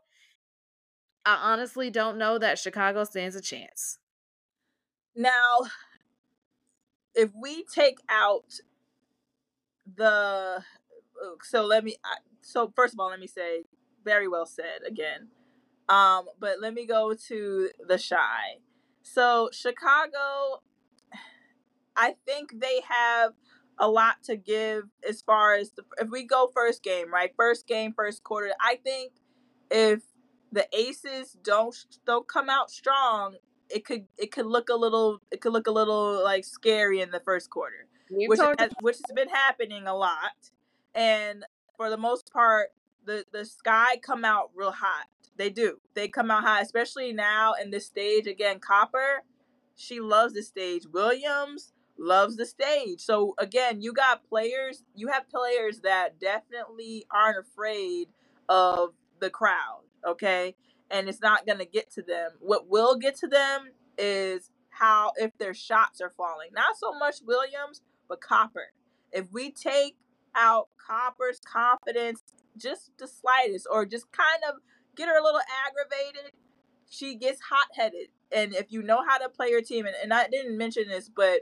[1.24, 3.98] I honestly don't know that Chicago stands a chance.
[5.14, 5.60] Now,
[7.14, 8.58] if we take out
[9.96, 10.64] the
[11.42, 11.94] so let me
[12.40, 13.62] so first of all let me say
[14.04, 15.28] very well said again
[15.88, 18.56] um but let me go to the shy
[19.02, 20.60] so chicago
[21.96, 23.32] i think they have
[23.78, 27.66] a lot to give as far as the, if we go first game right first
[27.66, 29.12] game first quarter i think
[29.70, 30.02] if
[30.52, 33.36] the aces don't don't come out strong
[33.68, 37.10] it could it could look a little it could look a little like scary in
[37.10, 40.50] the first quarter which has, which has been happening a lot.
[40.94, 41.44] And
[41.76, 42.68] for the most part,
[43.04, 45.06] the the sky come out real hot.
[45.36, 45.78] They do.
[45.94, 48.26] They come out hot, especially now in this stage.
[48.26, 49.22] Again, Copper,
[49.74, 50.84] she loves the stage.
[50.90, 53.00] Williams loves the stage.
[53.00, 54.84] So again, you got players.
[54.94, 58.08] You have players that definitely aren't afraid
[58.48, 58.90] of
[59.20, 59.82] the crowd.
[60.06, 60.54] Okay,
[60.90, 62.32] and it's not gonna get to them.
[62.40, 66.50] What will get to them is how if their shots are falling.
[66.52, 68.72] Not so much Williams, but Copper.
[69.12, 69.96] If we take
[70.34, 72.22] out Copper's confidence
[72.56, 74.56] just the slightest, or just kind of
[74.96, 76.32] get her a little aggravated,
[76.88, 78.08] she gets hot headed.
[78.32, 81.08] And if you know how to play your team, and, and I didn't mention this,
[81.14, 81.40] but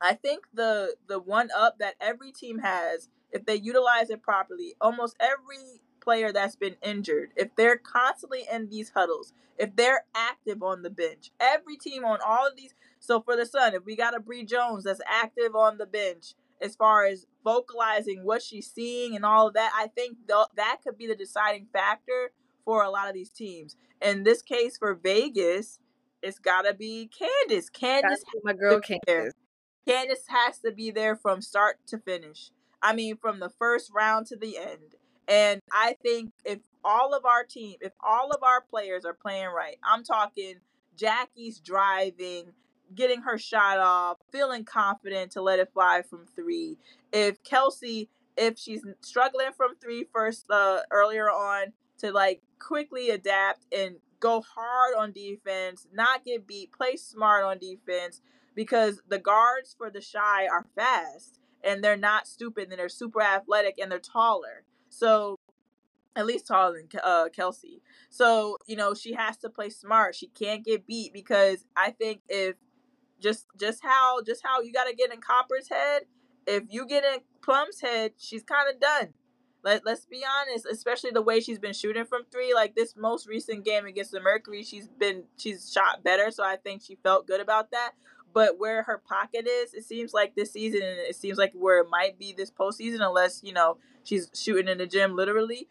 [0.00, 4.74] I think the the one up that every team has, if they utilize it properly,
[4.80, 10.62] almost every player that's been injured, if they're constantly in these huddles, if they're active
[10.62, 12.74] on the bench, every team on all of these.
[13.00, 16.34] So for the Sun, if we got a Bree Jones that's active on the bench,
[16.60, 20.78] as far as vocalizing what she's seeing and all of that, I think th- that
[20.82, 22.32] could be the deciding factor
[22.64, 23.76] for a lot of these teams.
[24.00, 25.78] In this case, for Vegas,
[26.22, 27.68] it's got to be Candace.
[27.68, 29.32] Candace my girl there.
[29.86, 30.24] Candace.
[30.28, 32.50] Has to be there from start to finish.
[32.82, 34.96] I mean, from the first round to the end.
[35.26, 39.48] And I think if all of our team, if all of our players are playing
[39.48, 40.56] right, I'm talking
[40.96, 42.52] Jackie's driving,
[42.94, 46.76] getting her shot off, feeling confident to let it fly from three.
[47.12, 53.66] If Kelsey, if she's struggling from three first uh, earlier on, to like quickly adapt
[53.72, 58.20] and go hard on defense, not get beat, play smart on defense,
[58.54, 63.22] because the guards for the shy are fast and they're not stupid and they're super
[63.22, 64.64] athletic and they're taller.
[64.88, 65.38] So
[66.16, 67.82] at least taller than uh, Kelsey.
[68.10, 70.14] So you know she has to play smart.
[70.14, 72.56] She can't get beat because I think if
[73.20, 76.02] just just how just how you got to get in Copper's head.
[76.46, 79.14] If you get in Plum's head, she's kind of done.
[79.64, 82.52] Let Let's be honest, especially the way she's been shooting from three.
[82.54, 86.56] Like this most recent game against the Mercury, she's been she's shot better, so I
[86.56, 87.92] think she felt good about that.
[88.34, 91.78] But where her pocket is, it seems like this season, and it seems like where
[91.78, 95.68] it might be this postseason, unless you know she's shooting in the gym literally.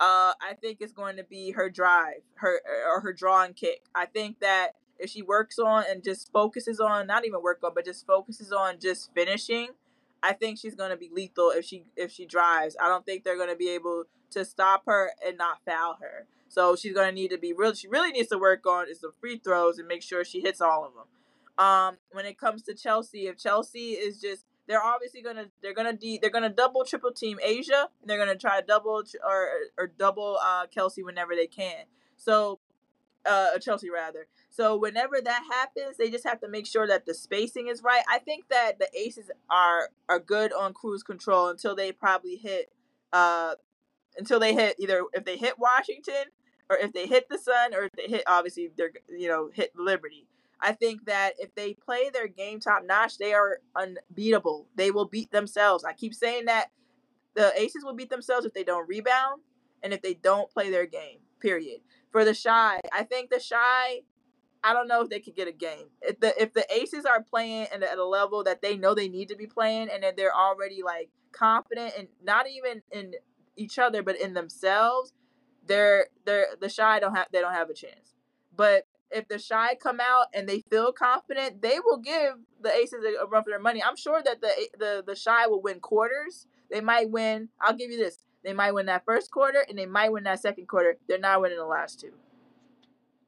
[0.00, 3.82] Uh, I think it's going to be her drive, her or her drawing kick.
[3.94, 7.72] I think that if she works on and just focuses on not even work on,
[7.74, 9.68] but just focuses on just finishing,
[10.22, 12.76] I think she's going to be lethal if she if she drives.
[12.80, 16.26] I don't think they're going to be able to stop her and not foul her.
[16.48, 17.74] So she's going to need to be real.
[17.74, 20.60] She really needs to work on is the free throws and make sure she hits
[20.60, 21.04] all of them.
[21.58, 25.92] Um, when it comes to Chelsea, if Chelsea is just they're obviously gonna they're gonna
[25.92, 29.48] de- they're gonna double triple team A'ja and they're gonna try double or
[29.78, 31.84] or double uh Kelsey whenever they can.
[32.16, 32.58] So
[33.24, 34.26] uh Chelsea rather.
[34.50, 38.02] So whenever that happens, they just have to make sure that the spacing is right.
[38.10, 42.72] I think that the Aces are are good on cruise control until they probably hit
[43.12, 43.54] uh
[44.18, 46.32] until they hit either if they hit Washington
[46.68, 49.72] or if they hit the Sun or if they hit obviously they're you know hit
[49.76, 50.26] Liberty.
[50.60, 54.68] I think that if they play their game top notch, they are unbeatable.
[54.74, 55.84] They will beat themselves.
[55.84, 56.70] I keep saying that
[57.34, 59.42] the Aces will beat themselves if they don't rebound
[59.82, 61.18] and if they don't play their game.
[61.40, 61.80] Period.
[62.10, 64.02] For the Shy, I think the Shy.
[64.64, 65.90] I don't know if they could get a game.
[66.00, 69.28] If the if the Aces are playing at a level that they know they need
[69.28, 73.12] to be playing, and that they're already like confident and not even in
[73.56, 75.12] each other, but in themselves,
[75.66, 78.14] they're they're the Shy don't have they don't have a chance.
[78.56, 83.04] But if the shy come out and they feel confident, they will give the aces
[83.20, 83.82] a run for their money.
[83.82, 86.46] I'm sure that the the the shy will win quarters.
[86.70, 87.48] They might win.
[87.60, 88.18] I'll give you this.
[88.44, 90.96] They might win that first quarter and they might win that second quarter.
[91.08, 92.12] They're not winning the last two.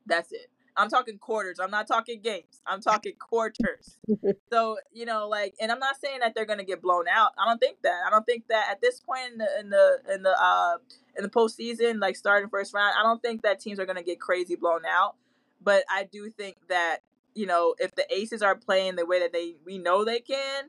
[0.06, 0.50] That's it.
[0.76, 1.58] I'm talking quarters.
[1.60, 2.62] I'm not talking games.
[2.64, 3.98] I'm talking quarters.
[4.52, 7.32] so you know, like, and I'm not saying that they're gonna get blown out.
[7.36, 8.02] I don't think that.
[8.06, 10.76] I don't think that at this point in the in the in the uh
[11.16, 14.20] in the postseason, like starting first round, I don't think that teams are gonna get
[14.20, 15.16] crazy blown out.
[15.62, 16.98] But I do think that
[17.34, 20.64] you know if the Aces are playing the way that they we know they can,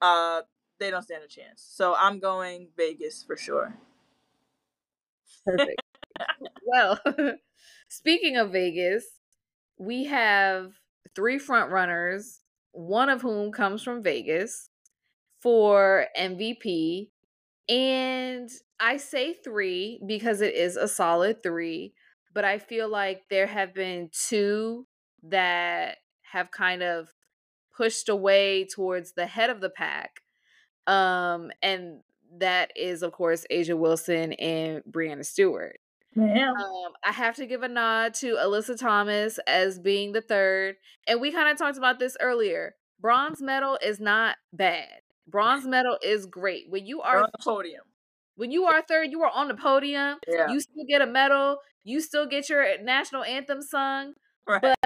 [0.00, 0.42] uh,
[0.78, 1.64] they don't stand a chance.
[1.66, 3.74] So I'm going Vegas for sure.
[5.44, 5.82] Perfect.
[6.66, 7.00] well,
[7.88, 9.04] speaking of Vegas,
[9.78, 10.72] we have
[11.14, 12.40] three front runners,
[12.72, 14.70] one of whom comes from Vegas
[15.40, 17.10] for MVP.
[17.68, 18.50] And
[18.80, 21.94] I say three because it is a solid three
[22.32, 24.86] but I feel like there have been two
[25.24, 25.98] that
[26.32, 27.08] have kind of
[27.76, 30.20] pushed away towards the head of the pack.
[30.86, 32.00] Um, and
[32.38, 35.78] that is, of course, A'ja Wilson and Breanna Stewart.
[36.14, 36.50] Yeah.
[36.50, 40.76] Um, I have to give a nod to Alyssa Thomas as being the third.
[41.06, 42.74] And we kind of talked about this earlier.
[43.00, 45.00] Bronze medal is not bad.
[45.26, 46.66] Bronze medal is great.
[46.68, 47.82] When you are on the podium.
[48.36, 50.18] When you are third, you are on the podium.
[50.26, 50.50] Yeah.
[50.50, 54.14] You still get a medal you still get your national anthem sung.
[54.46, 54.62] Right.
[54.62, 54.76] But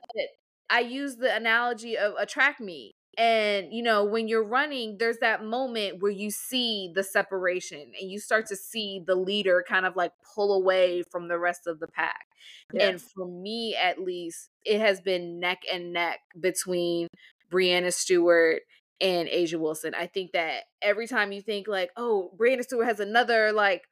[0.70, 2.94] I use the analogy of a track meet.
[3.18, 8.10] And, you know, when you're running, there's that moment where you see the separation and
[8.10, 11.80] you start to see the leader kind of like pull away from the rest of
[11.80, 12.26] the pack.
[12.74, 12.88] Yeah.
[12.88, 17.08] And for me, at least, it has been neck and neck between
[17.50, 18.60] Breanna Stewart
[19.00, 19.94] and A'ja Wilson.
[19.94, 23.82] I think that every time you think like, oh, Breanna Stewart has another like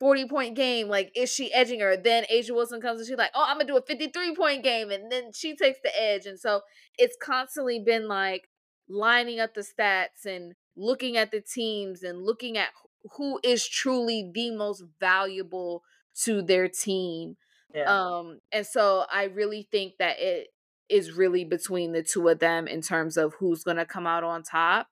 [0.00, 0.88] 40 point game.
[0.88, 1.96] Like, is she edging her?
[1.96, 4.62] Then A'ja Wilson comes and she's like, oh, I'm going to do a 53 point
[4.62, 4.90] game.
[4.90, 6.26] And then she takes the edge.
[6.26, 6.62] And so
[6.98, 8.48] it's constantly been like
[8.88, 12.68] lining up the stats and looking at the teams and looking at
[13.16, 15.82] who is truly the most valuable
[16.22, 17.36] to their team.
[17.74, 17.84] Yeah.
[17.84, 20.48] Um, and so I really think that it
[20.88, 24.24] is really between the two of them in terms of who's going to come out
[24.24, 24.88] on top.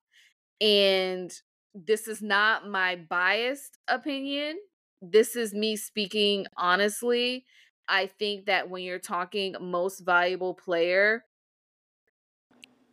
[0.61, 1.33] And
[1.75, 4.59] this is not my biased opinion
[5.03, 7.45] this is me speaking honestly.
[7.89, 11.25] I think that when you're talking most valuable player,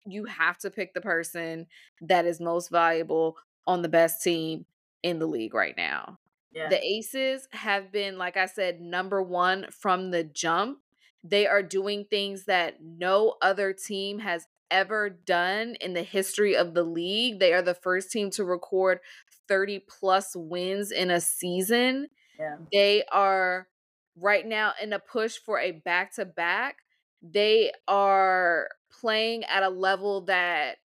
[0.06, 1.68] you have to pick the person
[2.02, 3.38] that is most valuable
[3.68, 4.66] on the best team
[5.04, 6.18] in the league right now.
[6.52, 6.68] Yeah.
[6.68, 10.80] The Aces have been, like I said, number one from the jump.
[11.24, 16.74] They are doing things that no other team has ever done in the history of
[16.74, 17.40] the league.
[17.40, 19.00] They are the first team to record
[19.48, 22.08] 30 plus wins in a season.
[22.40, 22.58] Yeah.
[22.72, 23.68] They are
[24.16, 26.78] right now in a push for a back to back.
[27.22, 28.70] They are
[29.02, 30.78] playing at a level that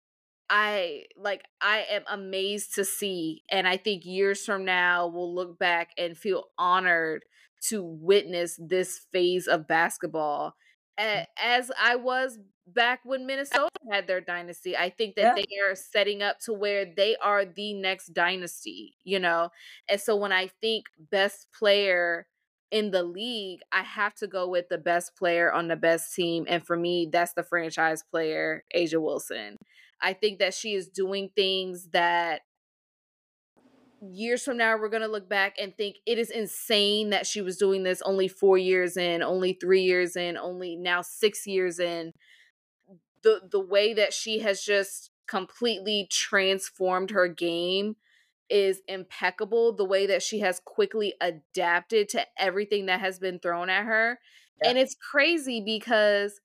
[0.51, 5.59] I like I am amazed to see and I think years from now we'll look
[5.59, 7.25] back and feel honored
[7.69, 10.55] to witness this phase of basketball
[10.99, 11.27] mm.
[11.43, 14.77] as I was back when Minnesota had their dynasty.
[14.77, 15.43] I think that Yeah.
[15.43, 19.51] they are setting up to where they are the next dynasty, you know?
[19.89, 22.27] And so when I think best player
[22.71, 26.47] in the league, I have to go with the best player on the best team.
[26.49, 29.59] And for me, that's the franchise player, A'ja Wilson.
[30.01, 32.43] I think that she is doing things that
[34.13, 37.41] years from now we're going to look back and think it is insane that she
[37.41, 41.79] was doing this only 4 years in, only 3 years in, only now 6 years
[41.79, 42.13] in.
[43.23, 47.97] The the way that she has just completely transformed her game
[48.51, 49.75] is impeccable.
[49.75, 54.19] The way that she has quickly adapted to everything that has been thrown at her.
[54.63, 54.71] Yeah.
[54.71, 56.41] And it's crazy because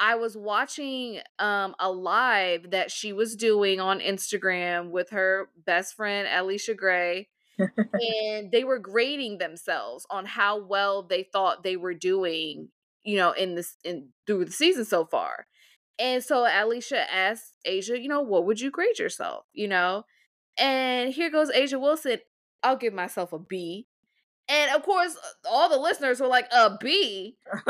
[0.00, 5.94] I was watching um a live that she was doing on Instagram with her best
[5.94, 7.28] friend Allisha Gray
[7.92, 12.68] and they were grading themselves on how well they thought they were doing,
[13.04, 15.46] you know, in this in through the season so far.
[15.98, 20.04] And so Allisha asked A'ja, you know, what would you grade yourself, you know?
[20.58, 22.18] And here goes A'ja Wilson,
[22.62, 23.86] I'll give myself a B.
[24.48, 25.16] And of course,
[25.48, 27.36] all the listeners were like, a B?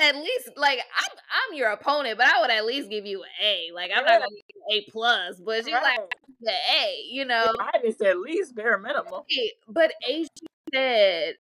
[0.00, 1.18] at least like I'm
[1.50, 3.70] I'm your opponent, but I would at least give you an A.
[3.74, 4.18] Like I'm not Yeah.
[4.20, 6.08] gonna give you A plus, but she's like Right.
[6.40, 7.52] the A, you know.
[7.58, 9.22] I just at least bare minimum.
[9.68, 10.26] But A'ja
[10.74, 11.34] said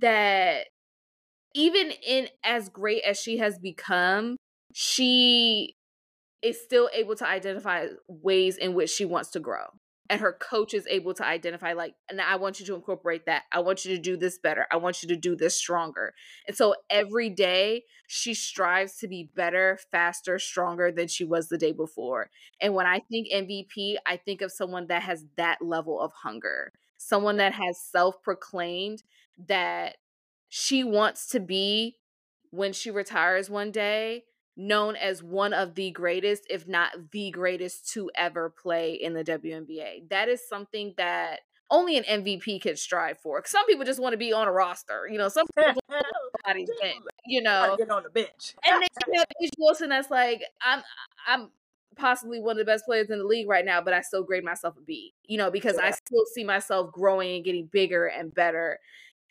[0.00, 0.66] that
[1.54, 4.36] even in as great as she has become,
[4.72, 5.74] she
[6.42, 9.66] is still able to identify ways in which she wants to grow.
[10.10, 13.44] And her coach is able to identify, like, and I want you to incorporate that.
[13.50, 14.66] I want you to do this better.
[14.70, 16.12] I want you to do this stronger.
[16.46, 21.56] And so every day she strives to be better, faster, stronger than she was the
[21.56, 22.30] day before.
[22.60, 26.72] And when I think MVP, I think of someone that has that level of hunger,
[26.98, 29.02] someone that has self proclaimed
[29.48, 29.96] that
[30.48, 31.96] she wants to be
[32.50, 34.24] when she retires one day
[34.56, 39.24] known as one of the greatest if not the greatest to ever play in the
[39.24, 40.08] WNBA.
[40.10, 41.40] That is something that
[41.70, 43.42] only an MVP can strive for.
[43.46, 45.82] Some people just want to be on a roster, you know, some people
[46.44, 46.96] somebody's bench,
[47.26, 47.74] you know.
[47.76, 48.54] get on the bench.
[48.64, 50.82] And then you have A'ja Wilson that's like, I'm
[51.26, 51.50] I'm
[51.96, 54.44] possibly one of the best players in the league right now, but I still grade
[54.44, 58.34] myself a B, you know, because I still see myself growing and getting bigger and
[58.34, 58.78] better.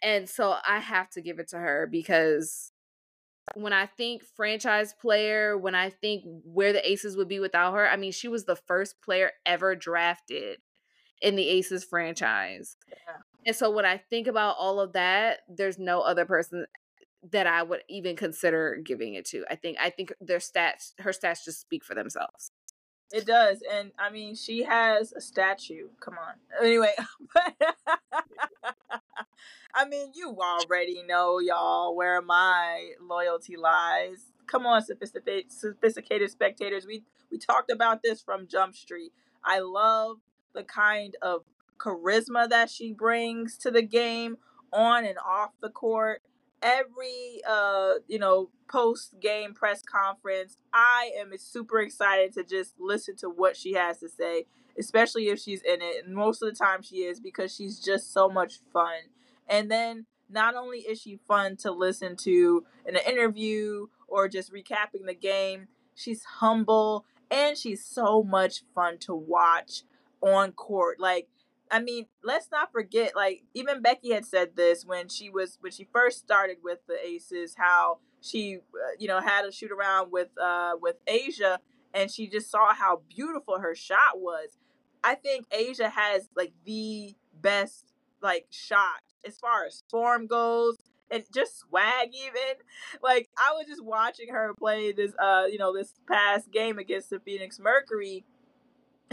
[0.01, 2.72] And so I have to give it to her because
[3.55, 7.89] when I think franchise player, when I think where the Aces would be without her,
[7.89, 10.59] I mean, she was the first player ever drafted
[11.21, 12.77] in the Aces franchise.
[12.89, 13.21] Yeah.
[13.45, 16.65] And so when I think about all of that, there's no other person
[17.31, 19.45] that I would even consider giving it to.
[19.49, 22.51] I think I think their stats her stats just speak for themselves.
[23.13, 25.89] It does, and I mean, she has a statue.
[25.99, 26.33] Come on.
[26.59, 26.95] Anyway,
[29.75, 34.31] I mean, you already know, y'all, where my loyalty lies.
[34.47, 36.87] Come on, sophisticated, sophisticated spectators.
[36.87, 39.13] We we talked about this from Jump Street.
[39.45, 40.17] I love
[40.55, 41.43] the kind of
[41.77, 44.37] charisma that she brings to the game
[44.71, 46.23] on and off the court
[46.63, 53.15] every uh you know post game press conference i am super excited to just listen
[53.15, 54.45] to what she has to say
[54.77, 58.11] especially if she's in it and most of the time she is because she's just
[58.13, 59.01] so much fun.
[59.47, 64.51] And then not only is she fun to listen to in an interview or just
[64.51, 69.83] recapping the game she's humble and she's so much fun to watch
[70.21, 70.99] on court.
[70.99, 71.27] Like
[71.73, 75.71] I mean, let's not forget, like even Becky had said this when she was when
[75.71, 80.11] she first started with the Aces, how she, uh, you know, had a shoot around
[80.11, 81.57] with uh with A'ja,
[81.91, 84.59] and she just saw how beautiful her shot was.
[85.03, 87.85] I think A'ja has like the best
[88.21, 90.77] like shot as far as form goes
[91.09, 92.55] and just swag even.
[93.01, 97.09] Like I was just watching her play this uh you know this past game against
[97.09, 98.25] the Phoenix Mercury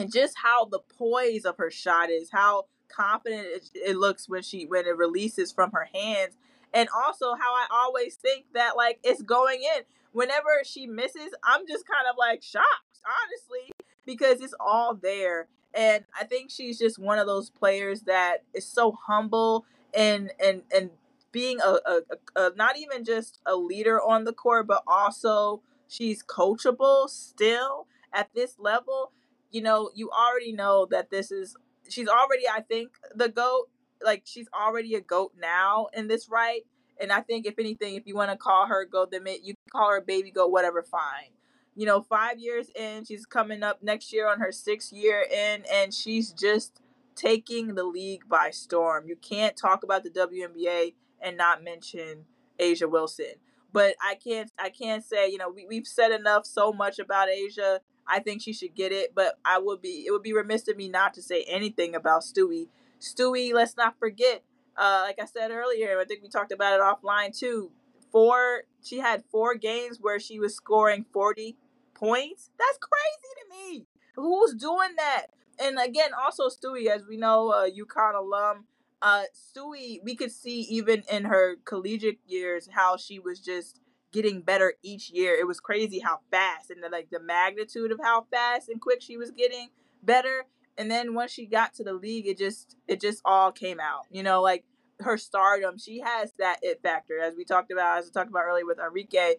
[0.00, 4.42] and just how the poise of her shot is, how confident it, it looks when
[4.42, 6.36] she when it releases from her hands,
[6.72, 9.82] and also how I always think that like it's going in.
[10.12, 13.70] Whenever she misses, I'm just kind of like shocked, honestly,
[14.04, 15.46] because it's all there.
[15.72, 20.62] And I think she's just one of those players that is so humble and and
[20.74, 20.90] and
[21.30, 22.00] being a, a,
[22.36, 27.86] a, a not even just a leader on the court, but also she's coachable still
[28.12, 29.12] at this level
[29.50, 31.56] you know, you already know that this is
[31.88, 33.68] she's already, I think, the goat.
[34.02, 36.62] Like she's already a goat now in this right.
[37.00, 39.70] And I think if anything, if you want to call her goat, then you can
[39.72, 41.32] call her baby goat, whatever, fine.
[41.74, 45.64] You know, five years in, she's coming up next year on her sixth year in,
[45.72, 46.80] and she's just
[47.14, 49.06] taking the league by storm.
[49.06, 52.24] You can't talk about the WNBA and not mention
[52.58, 53.34] A'ja Wilson.
[53.72, 57.28] But I can't I can't say, you know, we, we've said enough so much about
[57.28, 57.78] A'ja.
[58.10, 60.76] I think she should get it, but I would be it would be remiss of
[60.76, 62.68] me not to say anything about Stewie.
[63.00, 64.42] Stewie, let's not forget,
[64.76, 67.70] uh, like I said earlier, I think we talked about it offline too.
[68.10, 71.56] Four she had four games where she was scoring 40
[71.94, 72.50] points.
[72.58, 73.86] That's crazy to me.
[74.16, 75.26] Who's doing that?
[75.62, 78.64] And again, also Stewie, as we know, a UConn alum,
[79.02, 83.80] uh, Stewie, we could see even in her collegiate years how she was just
[84.12, 85.34] getting better each year.
[85.34, 89.02] It was crazy how fast and the, like the magnitude of how fast and quick
[89.02, 89.68] she was getting
[90.02, 90.46] better.
[90.78, 94.06] And then once she got to the league, it just it just all came out.
[94.10, 94.64] You know, like
[95.00, 98.44] her stardom, she has that it factor, as we talked about, as we talked about
[98.44, 99.34] earlier with Enrique.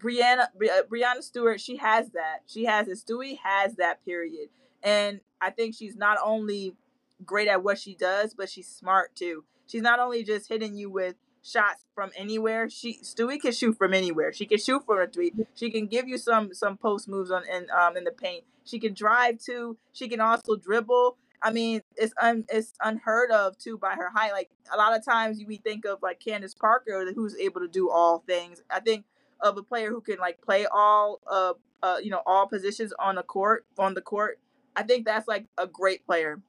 [0.00, 2.40] Breanna uh, Breanna Stewart, she has that.
[2.46, 2.98] She has it.
[2.98, 4.48] Stewie has that period.
[4.82, 6.74] And I think she's not only
[7.24, 9.44] great at what she does, but she's smart too.
[9.66, 12.68] She's not only just hitting you with shots from anywhere.
[12.70, 14.32] She Stewie can shoot from anywhere.
[14.32, 15.32] She can shoot from a three.
[15.54, 18.44] She can give you some some post moves on in um in the paint.
[18.64, 19.76] She can drive too.
[19.92, 21.16] She can also dribble.
[21.42, 24.32] I mean, it's un it's unheard of too by her height.
[24.32, 27.90] Like a lot of times we think of like Candace Parker, who's able to do
[27.90, 28.62] all things.
[28.70, 29.04] I think
[29.40, 33.16] of a player who can like play all uh uh you know all positions on
[33.16, 34.38] the court on the court.
[34.76, 36.40] I think that's like a great player.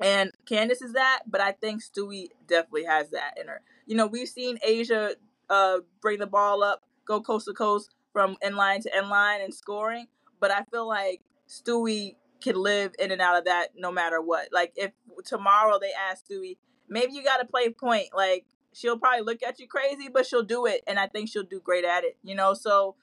[0.00, 3.60] And Candace is that, but I think Stewie definitely has that in her.
[3.90, 5.16] You know, we've seen A'ja
[5.48, 9.40] uh, bring the ball up, go coast to coast from end line to end line
[9.40, 10.06] and scoring,
[10.38, 14.50] but I feel like Stewie can live in and out of that no matter what.
[14.52, 14.92] Like if
[15.24, 16.56] tomorrow they ask Stewie,
[16.88, 20.44] maybe you got to play point, like she'll probably look at you crazy, but she'll
[20.44, 22.16] do it, and I think she'll do great at it.
[22.22, 22.94] You know, so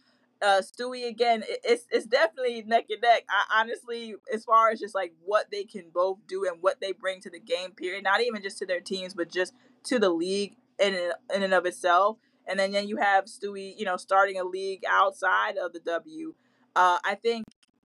[0.42, 3.26] uh Stewie again, it's it's definitely neck and neck.
[3.30, 6.94] I honestly, as far as just like what they can both do and what they
[6.94, 8.06] bring to the game, period.
[8.06, 11.66] Not even just to their teams, but just to the league in in and of
[11.66, 12.18] itself.
[12.48, 16.34] And then then you have Stewie, you know, starting a league outside of the W.
[16.76, 17.44] Uh, I think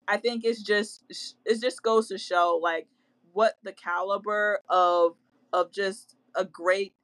[0.08, 1.04] I think it's just
[1.44, 2.86] it just goes to show like
[3.32, 5.16] what the caliber of
[5.52, 6.94] of just a great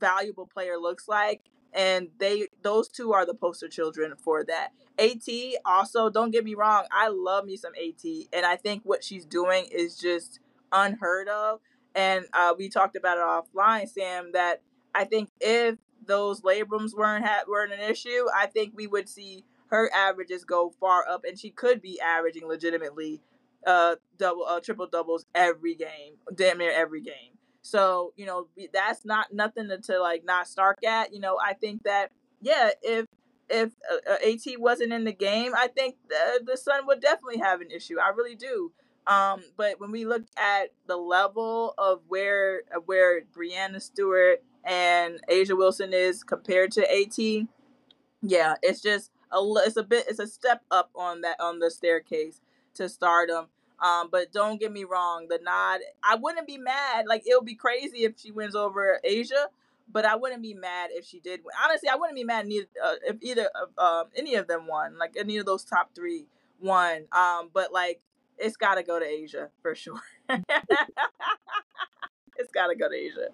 [0.00, 4.70] valuable player looks like and they those two are the poster children for that.
[4.98, 5.28] AT
[5.64, 9.24] also, don't get me wrong, I love me some AT, and I think what she's
[9.24, 10.40] doing is just
[10.72, 11.60] unheard of.
[11.94, 14.62] And uh, we talked about it offline, Sam, that
[14.94, 15.76] I think if
[16.06, 20.72] those labrums weren't ha- weren't an issue, I think we would see her averages go
[20.80, 23.20] far up, and she could be averaging legitimately
[23.66, 27.36] uh double uh triple doubles every game, damn near every game.
[27.62, 31.12] So, you know, that's not nothing to, to like not start at.
[31.12, 32.10] You know, I think that
[32.40, 33.06] yeah, if
[33.48, 37.38] if uh, uh AT wasn't in the game, I think the, the Sun would definitely
[37.38, 37.98] have an issue.
[37.98, 38.72] I really do.
[39.06, 45.56] Um, but when we look at the level of where where Breanna Stewart and A'ja
[45.56, 47.18] Wilson is compared to AT,
[48.22, 51.70] yeah, it's just a it's a bit it's a step up on that on the
[51.70, 52.40] staircase
[52.74, 53.46] to stardom.
[53.80, 57.06] Um, but don't get me wrong, the nod, I wouldn't be mad.
[57.08, 59.46] Like, it would be crazy if she wins over A'ja,
[59.90, 61.54] but I wouldn't be mad if she did win.
[61.64, 64.98] Honestly, I wouldn't be mad neither, uh, if either of um, any of them won,
[64.98, 66.26] like any of those top three
[66.60, 67.06] won.
[67.12, 68.02] Um, but like,
[68.36, 70.00] it's got to go to A'ja for sure.
[70.28, 70.42] it's
[72.52, 73.28] got to go to A'ja.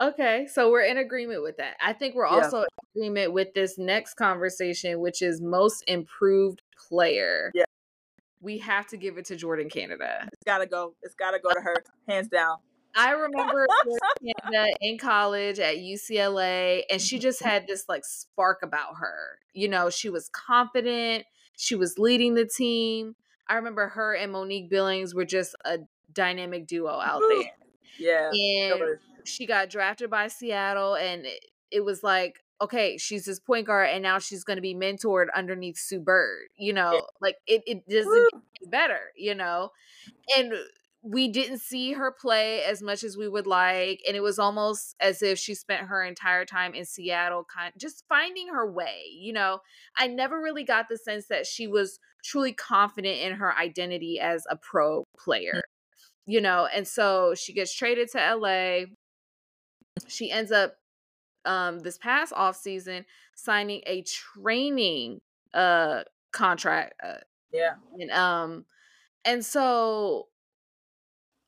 [0.00, 1.76] Okay, so we're in agreement with that.
[1.84, 2.44] I think we're Yeah.
[2.44, 7.50] also in agreement with this next conversation, which is most improved player.
[7.54, 7.64] Yeah.
[8.40, 10.28] We have to give it to Jordin Canada.
[10.32, 10.94] It's got to go.
[11.02, 11.74] It's got to go to her,
[12.08, 12.58] hands down.
[12.94, 13.66] I remember
[14.44, 19.40] Canada in college at UCLA, and she just had this like spark about her.
[19.52, 21.24] You know, she was confident,
[21.56, 23.16] she was leading the team.
[23.48, 25.78] I remember her and Monique Billings were just a
[26.12, 27.50] dynamic duo out there.
[28.00, 28.30] Yeah.
[28.32, 28.98] And.
[29.28, 33.90] She got drafted by Seattle, and it, it was like, okay, she's this point guard,
[33.90, 36.48] and now she's going to be mentored underneath Sue Bird.
[36.56, 38.42] You know, like it, it doesn't Woo.
[38.60, 39.70] get better, you know?
[40.36, 40.54] And
[41.02, 44.00] we didn't see her play as much as we would like.
[44.06, 48.04] And it was almost as if she spent her entire time in Seattle, kind just
[48.08, 49.04] finding her way.
[49.12, 49.60] You know,
[49.96, 54.44] I never really got the sense that she was truly confident in her identity as
[54.50, 55.62] a pro player mm.
[56.26, 58.84] you know and so she gets traded to la
[60.06, 60.76] she ends up
[61.44, 63.04] um this past off season
[63.34, 65.20] signing a training
[65.54, 66.02] uh
[66.32, 67.14] contract uh,
[67.52, 67.74] Yeah.
[67.98, 68.64] and um
[69.24, 70.28] and so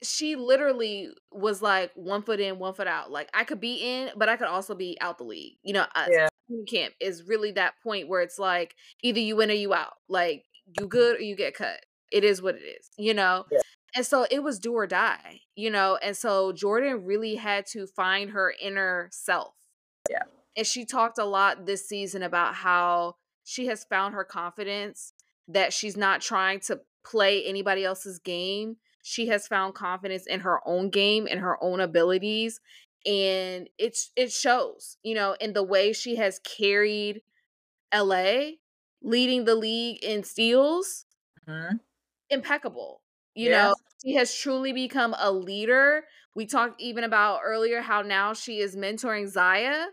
[0.03, 4.11] she literally was like one foot in one foot out like i could be in
[4.17, 6.29] but i could also be out the league you know Yeah.
[6.69, 10.45] camp is really that point where it's like either you win or you out like
[10.79, 13.61] you good or you get cut it is what it is you know Yeah.
[13.95, 17.87] And so it was do or die you know and so jordin really had to
[17.87, 19.55] find her inner self
[20.09, 20.23] Yeah.
[20.57, 25.13] and she talked a lot this season about how she has found her confidence
[25.49, 28.77] that she's not trying to play anybody else's game.
[29.03, 32.61] She has found confidence in her own game and her own abilities
[33.07, 37.23] and it's it shows, you know, in the way she has carried
[37.93, 38.53] LA,
[39.03, 41.07] leading the league in steals.
[41.49, 41.81] Mhm.
[42.29, 43.03] Impeccable.
[43.35, 43.51] You Yeah.
[43.51, 43.75] know,
[44.05, 46.05] she has truly become a leader.
[46.35, 49.89] We talked even about earlier how now she is mentoring Zia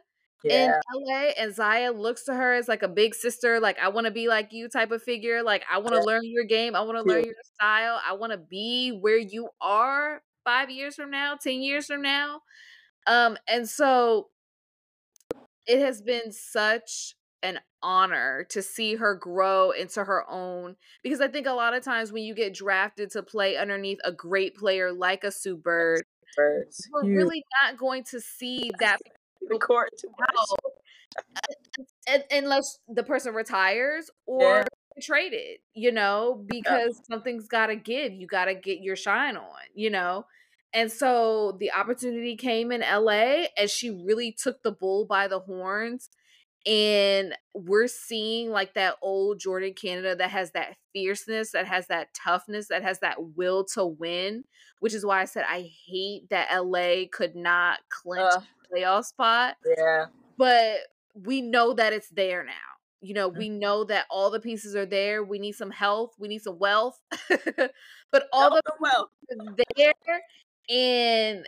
[0.47, 4.05] in LA and Zia looks to her as like a big sister, like I want
[4.05, 5.43] to be like you type of figure.
[5.43, 6.01] Like I want to Yeah.
[6.01, 6.75] learn your game.
[6.75, 7.99] I want to learn your style.
[8.05, 12.41] I want to be where you are 5 years from now, 10 years from now.
[13.07, 14.29] Um and so
[15.65, 21.27] it has been such an honor to see her grow into her own because I
[21.27, 24.91] think a lot of times when you get drafted to play underneath a great player
[24.91, 26.03] like a Sue Bird,
[26.91, 28.99] we're really not going to see that
[29.49, 30.09] the court too
[32.11, 34.65] uh, unless the person retires or Yeah.
[35.01, 38.13] traded, you know, because something's got to give.
[38.13, 40.25] You got to get your shine on, you know.
[40.73, 45.39] And so the opportunity came in LA and she really took the bull by the
[45.39, 46.09] horns.
[46.65, 52.13] And we're seeing like that old Jordin Canada that has that fierceness, that has that
[52.13, 54.43] toughness, that has that will to win,
[54.79, 58.43] which is why I said I hate that LA could not clinch Ugh.
[58.43, 60.07] a playoff spot Yeah.
[60.37, 60.77] but
[61.13, 62.51] we know that it's there now.
[63.01, 63.37] You know, Mm.
[63.37, 65.23] we know that all the pieces are there.
[65.23, 66.99] We need some health, we need some wealth,
[68.11, 69.09] but all the and wealth.
[69.77, 70.21] there
[70.69, 71.47] and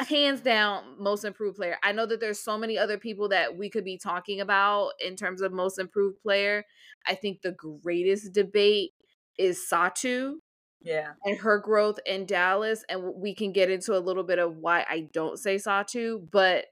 [0.00, 1.76] hands down most improved player.
[1.82, 5.16] I know that there's so many other people that we could be talking about in
[5.16, 6.64] terms of most improved player.
[7.06, 8.92] I think the greatest debate
[9.38, 10.36] is Satu
[10.80, 11.12] Yeah.
[11.24, 12.84] and her growth in Dallas.
[12.88, 16.66] And we can get into a little bit of why I don't say Satu, but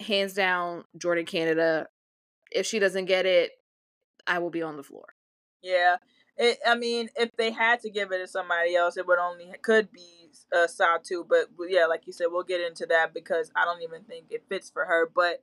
[0.00, 1.88] hands down, Jordin Canada.
[2.50, 3.52] If she doesn't get it,
[4.26, 5.14] I will be on the floor.
[5.62, 5.96] Yeah.
[6.38, 9.52] It, I mean, if they had to give it to somebody else, it would only
[9.62, 11.26] could be uh, Satu.
[11.28, 14.44] But yeah, like you said, we'll get into that because I don't even think it
[14.48, 15.10] fits for her.
[15.12, 15.42] But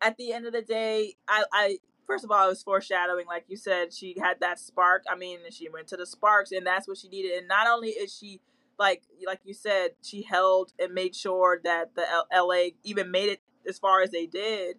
[0.00, 3.26] at the end of the day, I, I first of all, it was foreshadowing.
[3.26, 5.04] Like you said, she had that spark.
[5.10, 7.38] I mean, she went to the sparks, and that's what she needed.
[7.38, 8.40] And not only is she
[8.78, 13.30] like like you said, she held and made sure that the L- LA even made
[13.30, 14.76] it as far as they did.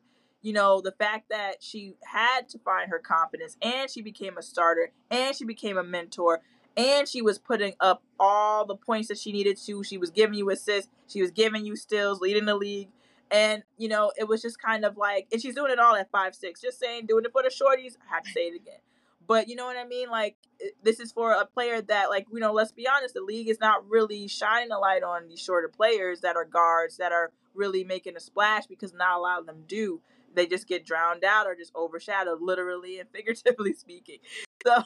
[0.47, 4.41] You know, the fact that she had to find her confidence and she became a
[4.41, 6.39] starter and she became a mentor
[6.77, 9.83] and she was putting up all the points that she needed to.
[9.83, 12.87] She was giving you assists, she was giving you steals, leading the league.
[13.29, 16.09] And, you know, it was just kind of like, and she's doing it all at
[16.11, 16.61] five six.
[16.61, 17.97] Just saying, doing it for the shorties.
[18.09, 18.79] I have to say it again.
[19.27, 20.09] But you know what I mean?
[20.09, 20.37] Like,
[20.81, 23.59] this is for a player that, like, you know, let's be honest, the league is
[23.59, 27.83] not really shining a light on these shorter players that are guards that are really
[27.83, 29.99] making a splash because not a lot of them do.
[30.33, 34.19] They just get drowned out or just overshadowed, literally and figuratively speaking.
[34.65, 34.83] So,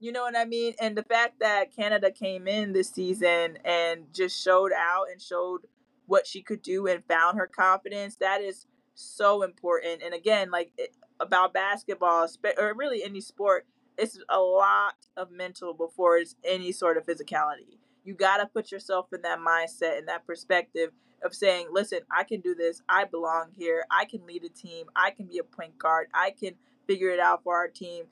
[0.00, 0.74] you know what I mean?
[0.80, 5.60] And the fact that Canada came in this season and just showed out and showed
[6.06, 10.02] what she could do and found her confidence, that is so important.
[10.02, 12.26] And again, like it, about basketball,
[12.58, 17.78] or really any sport, it's a lot of mental before it's any sort of physicality.
[18.02, 20.90] You got to put yourself in that mindset and that perspective
[21.24, 22.82] of saying, listen, I can do this.
[22.88, 23.84] I belong here.
[23.90, 24.86] I can lead a team.
[24.96, 26.08] I can be a point guard.
[26.14, 26.54] I can
[26.86, 28.04] figure it out for our team,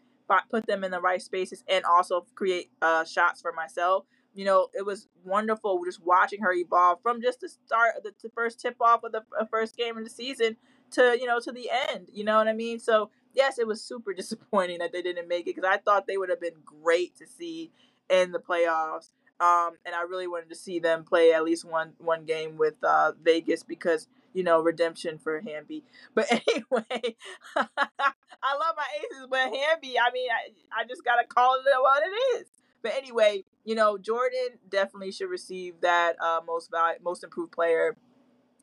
[0.51, 4.05] put them in the right spaces, and also create uh, shots for myself.
[4.35, 8.29] You know, it was wonderful just watching her evolve from just the start, the, the
[8.31, 10.57] first tip off of the uh, first game of the season
[10.93, 12.09] to, you know, to the end.
[12.13, 12.79] You know what I mean?
[12.79, 16.19] So, yes, it was super disappointing that they didn't make it because I thought they
[16.19, 17.73] would have been great to see
[18.09, 19.11] in the playoffs.
[19.41, 22.75] Um, and I really wanted to see them play at least one one game with
[22.83, 25.85] uh, Vegas because you know redemption for Hamby.
[26.15, 27.17] But anyway,
[27.57, 32.03] I love my aces, but Hamby, I mean, I, I just gotta call it what
[32.03, 32.47] it is.
[32.83, 37.97] But anyway, you know Jordin definitely should receive that uh, most val- most improved player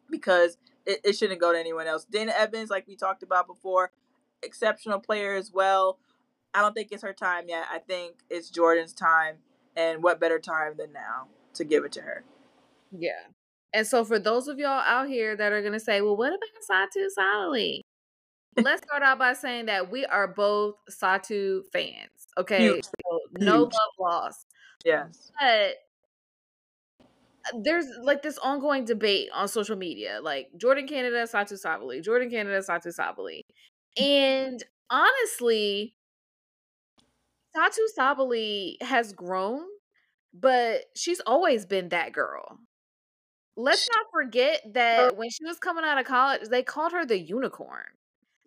[0.09, 2.05] because it, it shouldn't go to anyone else.
[2.05, 3.91] Dana Evans, like we talked about before,
[4.43, 5.97] exceptional player as well.
[6.53, 7.65] I don't think it's her time yet.
[7.71, 9.37] I think it's Jordin's time,
[9.75, 12.23] and what better time than now to give it to her?
[12.91, 13.11] Yeah.
[13.73, 16.89] And so for those of y'all out here that are gonna say, well, what about
[16.95, 17.81] Satu Sabally?
[18.57, 22.27] Let's start out by saying that we are both Satu fans.
[22.37, 22.59] Okay.
[22.61, 22.85] Huge.
[22.85, 23.73] So no Huge.
[23.73, 24.45] love lost.
[24.85, 25.31] Yes.
[25.39, 25.75] But
[27.53, 32.31] uh, there's like this ongoing debate on social media, like Jordin Canada, Satu Sabally, Jordin
[32.31, 33.41] Canada, Satu Sabally.
[33.97, 35.95] And honestly,
[37.55, 39.61] Satu Sabally has grown,
[40.33, 42.59] but she's always been that girl.
[43.57, 47.17] Let's not forget that when she was coming out of college, they called her the
[47.17, 47.85] unicorn.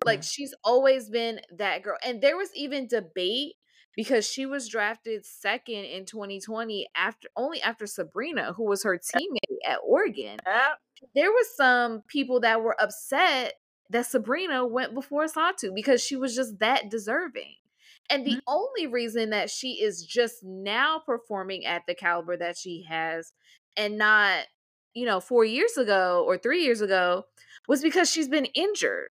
[0.05, 0.27] Like mm-hmm.
[0.27, 1.97] she's always been that girl.
[2.05, 3.53] And there was even debate
[3.95, 9.57] because she was drafted second in 2020 after only after Sabrina, who was her teammate
[9.67, 10.37] at Oregon.
[10.45, 10.69] Yeah.
[11.15, 13.53] There was some people that were upset
[13.89, 17.55] that Sabrina went before Satu because she was just that deserving.
[18.09, 18.41] And the Mhm.
[18.47, 23.33] only reason that she is just now performing at the caliber that she has
[23.77, 24.47] and not,
[24.95, 27.25] you know, 4 years ago or 3 years ago
[27.67, 29.09] was because she's been injured.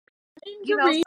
[0.62, 1.02] You know, so.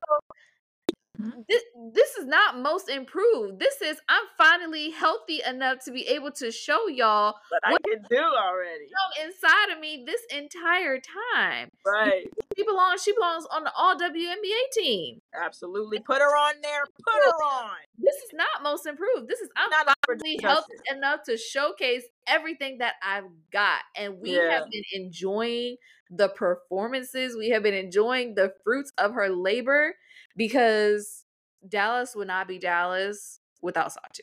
[1.21, 1.41] Mm-hmm.
[1.47, 3.59] this, this is not most improved.
[3.59, 8.03] This is I'm finally healthy enough to be able to show y'all But I can
[8.09, 8.85] do already.
[9.23, 10.99] inside of me this entire
[11.33, 11.69] time.
[11.85, 12.23] Right.
[12.57, 15.21] She belongs she belongs on the all WNBA team.
[15.33, 15.99] Absolutely.
[15.99, 16.83] Put her on there.
[16.85, 17.71] Put her on.
[17.97, 19.27] This is not most improved.
[19.27, 23.81] This is I'm Not finally healthy enough to showcase everything that I've got.
[23.95, 24.49] And we Yeah.
[24.51, 25.77] have been enjoying
[26.09, 27.35] the performances.
[27.37, 29.95] We have been enjoying the fruits of her labor
[30.35, 31.25] because
[31.67, 34.21] Dallas would not be Dallas without Satu.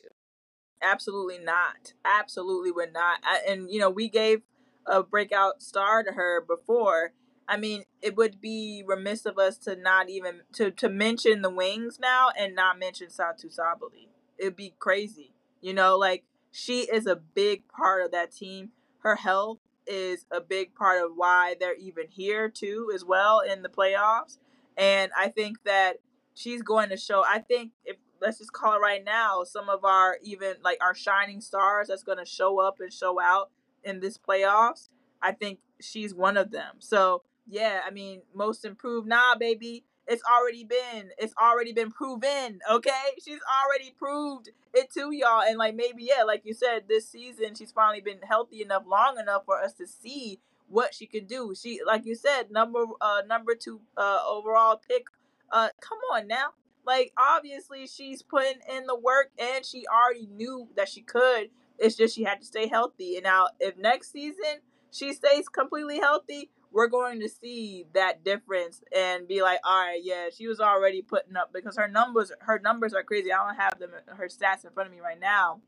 [0.81, 1.93] Absolutely not.
[2.05, 3.19] Absolutely would not.
[3.23, 4.41] I, and you know, we gave
[4.85, 7.13] a breakout star to her before.
[7.47, 11.49] I mean, it would be remiss of us to not even to to mention the
[11.49, 14.09] wings now and not mention Satu Sabally.
[14.37, 15.33] It'd be crazy.
[15.61, 18.69] You know, like she is a big part of that team.
[18.99, 23.63] Her health is a big part of why they're even here too, as well in
[23.63, 24.37] the playoffs.
[24.79, 25.97] And I think that
[26.33, 27.23] she's going to show.
[27.27, 30.95] I think if let's just call it right now, some of our even like our
[30.95, 33.51] shining stars that's going to show up and show out
[33.83, 34.89] in this playoffs.
[35.21, 36.75] I think she's one of them.
[36.79, 39.83] So yeah, I mean, most improved, nah, baby.
[40.07, 42.59] It's already been, it's already been proven.
[42.71, 42.89] Okay,
[43.23, 47.53] she's already proved it to y'all, and like maybe yeah, like you said, this season
[47.53, 50.39] she's finally been healthy enough, long enough for us to see
[50.69, 51.55] what she can do.
[51.61, 55.05] She, like you said, number uh number two uh overall pick.
[55.51, 56.49] Uh, come on now,
[56.85, 61.95] like obviously she's putting in the work and she already knew that she could it's
[61.95, 64.59] just she had to stay healthy and now if next season
[64.91, 70.01] she stays completely healthy we're going to see that difference and be like all right
[70.03, 73.57] yeah she was already putting up because her numbers her numbers are crazy i don't
[73.57, 75.61] have them her stats in front of me right now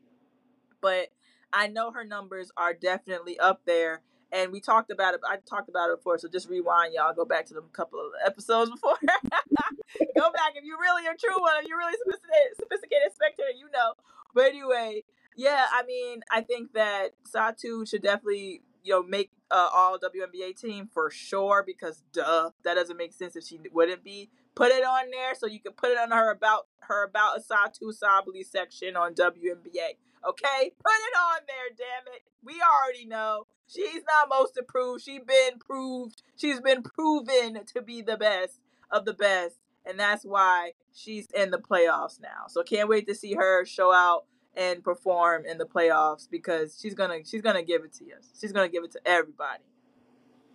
[0.80, 1.08] but
[1.52, 4.02] i know her numbers are definitely up there
[4.32, 7.14] and we talked about it i talked about it before so just rewind y'all.
[7.14, 8.96] Go back to them couple of episodes before.
[9.02, 13.66] Go back if you really a true one if you're really sophisticated sophisticated spectator you
[13.72, 13.94] know.
[14.34, 15.04] But anyway
[15.34, 20.58] yeah i mean i think that satu should definitely you know make uh, all WNBA
[20.58, 24.30] team for sure because duh that doesn't make sense if she wouldn't be.
[24.54, 27.92] Put it on there so you can put it on her about her about Satu
[27.92, 29.96] Sabally section on WNBA
[30.26, 30.72] okay?
[30.78, 32.22] Put it on there damn it.
[32.42, 35.02] We already know she's not most approved.
[35.02, 40.24] she's been proved she's been proven to be the best of the best and that's
[40.24, 44.24] why she's in the playoffs now so can't wait to see her show out
[44.56, 48.28] and perform in the playoffs because she's gonna she's gonna give it to us.
[48.38, 49.62] She's gonna give it to everybody.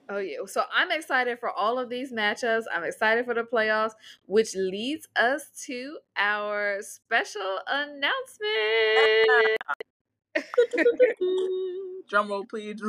[0.09, 0.37] Oh yeah.
[0.45, 2.63] So I'm excited for all of these matchups.
[2.73, 3.91] I'm excited for the playoffs,
[4.25, 8.11] which leads us to our special announcement.
[12.09, 12.81] Drum roll, please.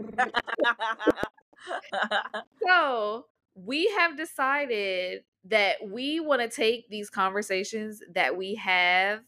[2.66, 9.20] so we have decided that we want to take these conversations that we have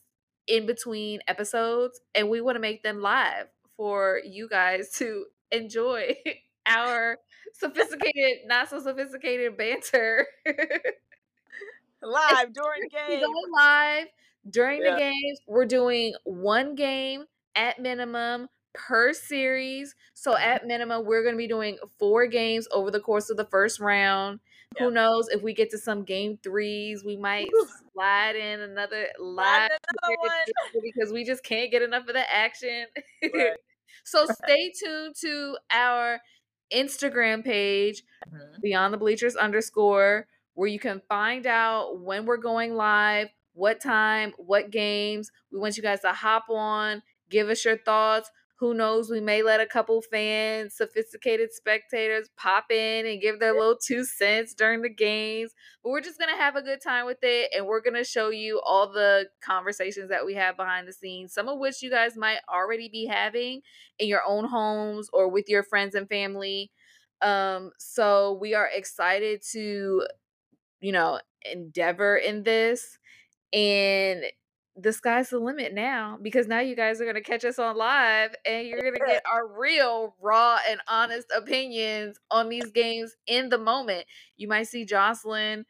[0.46, 3.46] in between episodes and we want to make them live
[3.76, 6.14] for you guys to enjoy
[6.66, 7.18] our
[7.54, 10.26] sophisticated, not so sophisticated banter.
[12.02, 13.20] live during game.
[13.20, 14.06] go live
[14.50, 14.92] during Yeah.
[14.92, 15.40] the games.
[15.46, 17.24] We're doing one game
[17.54, 19.94] at minimum per series.
[20.14, 20.42] So Mm-hmm.
[20.42, 23.80] at minimum, we're going to be doing four games over the course of the first
[23.80, 24.40] round.
[24.78, 27.48] Who knows if we get to some game threes, we might
[27.92, 30.82] slide in another Live live another one.
[30.82, 32.86] because we just can't get enough of the action.
[33.34, 33.52] Right.
[34.04, 36.20] so stay tuned to our
[36.72, 38.02] Instagram page
[38.32, 38.62] Mhm.
[38.62, 44.32] beyond the bleachers underscore where you can find out when we're going live what time
[44.36, 49.10] what games we want you guys to hop on give us your thoughts who knows
[49.10, 54.04] we may let a couple fans sophisticated spectators pop in and give their little two
[54.04, 55.52] cents during the games
[55.82, 58.60] but we're just gonna have a good time with it and we're gonna show you
[58.64, 62.38] all the conversations that we have behind the scenes some of which you guys might
[62.48, 63.60] already be having
[63.98, 66.70] in your own homes or with your friends and family
[67.22, 70.06] um, so we are excited to,
[70.80, 71.20] you know,
[71.50, 72.98] endeavor in this.
[73.52, 74.24] And
[74.74, 77.76] the sky's the limit now because now you guys are going to catch us on
[77.76, 83.14] live and you're going to get our real, raw, and honest opinions on these games
[83.26, 84.06] in the moment.
[84.36, 85.66] You might see Joslyn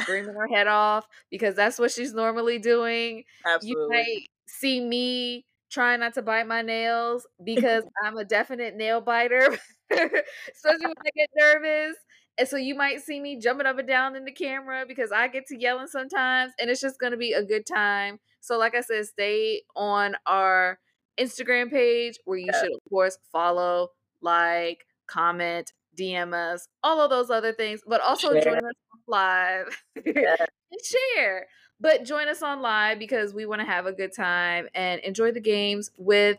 [0.00, 3.24] screaming her head off because that's what she's normally doing.
[3.46, 3.82] Absolutely.
[3.82, 9.00] You might see me trying not to bite my nails because I'm a definite nail
[9.00, 9.58] biter,
[9.90, 11.96] especially when I get nervous.
[12.38, 15.28] And so you might see me jumping up and down in the camera because I
[15.28, 18.18] get to yelling sometimes, and it's just going to be a good time.
[18.40, 20.78] So, like I said, stay on our
[21.18, 22.60] Instagram page where you Yeah.
[22.60, 23.90] should, of course, follow,
[24.22, 28.42] like, comment, DM us, all of those other things, but also Share.
[28.42, 28.72] join us
[29.06, 30.36] live Yeah.
[30.70, 31.48] and share.
[31.78, 35.32] But join us on live because we want to have a good time and enjoy
[35.32, 36.38] the games with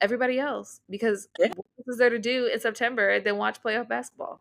[0.00, 0.80] everybody else.
[0.88, 1.48] Because Yeah.
[1.48, 4.40] what else is there to do in September than watch playoff basketball?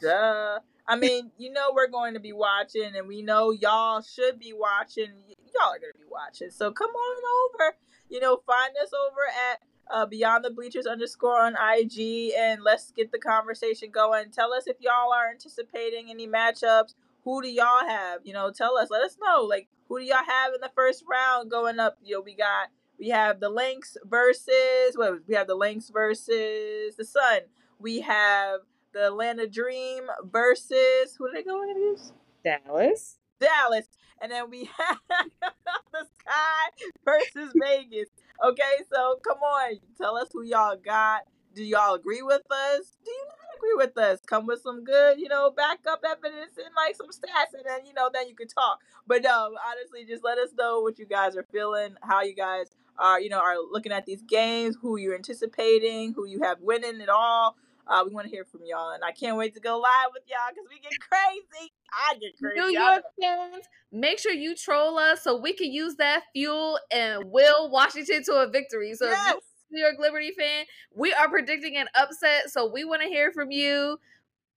[0.00, 0.60] Duh.
[0.86, 4.52] I mean, you know we're going to be watching, and we know y'all should be
[4.52, 5.10] watching.
[5.54, 7.76] Y'all are going to be watching, so come on over.
[8.10, 9.60] You know, find us over at
[9.90, 14.30] uh, Beyond the Bleachers underscore on IG, and let's get the conversation going.
[14.30, 16.94] Tell us if y'all are anticipating any matchups.
[17.24, 18.20] Who do y'all have?
[18.24, 18.90] You know, tell us.
[18.90, 19.42] Let us know.
[19.42, 21.96] Like, who do y'all have in the first round going up?
[22.02, 22.68] You know, we got
[22.98, 25.26] we have the Lynx versus what?
[25.26, 27.40] We have the Lynx versus the Sun.
[27.78, 28.60] We have
[28.94, 32.14] the Atlanta Dream versus who are they going against?
[32.44, 33.18] Dallas.
[33.40, 33.86] Dallas.
[34.22, 34.98] And then we have
[35.92, 38.08] the Sky versus Vegas.
[38.44, 41.22] Okay, so come on, tell us who y'all got.
[41.54, 42.96] Do y'all agree with us?
[43.04, 44.18] Do you not agree with us?
[44.26, 47.94] Come with some good, you know, backup evidence and like some stats, and then you
[47.94, 48.80] know, then you can talk.
[49.06, 52.66] But no, honestly, just let us know what you guys are feeling, how you guys
[52.98, 57.00] are, you know, are looking at these games, who you're anticipating, who you have winning
[57.00, 57.56] it all.
[57.86, 60.22] Uh, we want to hear from y'all, and I can't wait to go live with
[60.26, 61.72] y'all because we get crazy.
[61.92, 62.58] I get crazy.
[62.60, 67.30] New York fans, make sure you troll us so we can use that fuel and
[67.30, 68.94] will Washington to a victory.
[68.94, 69.34] So if Yes.
[69.34, 69.40] you're a
[69.70, 72.50] New York Liberty fan, we are predicting an upset.
[72.50, 73.98] So we want to hear from you.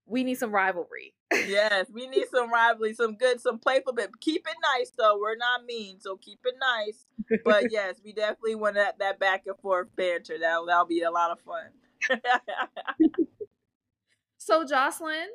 [0.06, 1.14] We need some rivalry.
[1.34, 5.20] yes, we need some rivalry, some good, some playful, but keep it nice though.
[5.20, 7.06] We're not mean, so keep it nice.
[7.44, 10.38] But yes, we definitely want that, that back and forth banter.
[10.40, 11.66] That that'll be a lot of fun.
[14.48, 15.28] So Joslyn,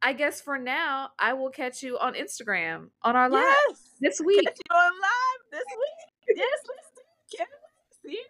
[0.00, 4.20] I guess for now, I will catch you on Instagram on our live yes, this
[4.24, 4.42] week.
[4.42, 6.38] catch you on live this week.
[6.38, 7.36] Yes, let's do it.
[7.36, 8.22] Can't wait to see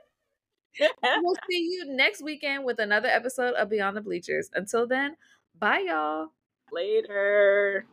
[0.82, 1.22] you.
[1.22, 4.50] we'll see you next weekend with another episode of Beyond the Bleachers.
[4.54, 5.16] Until then,
[5.56, 6.30] bye y'all.
[6.72, 7.86] Later.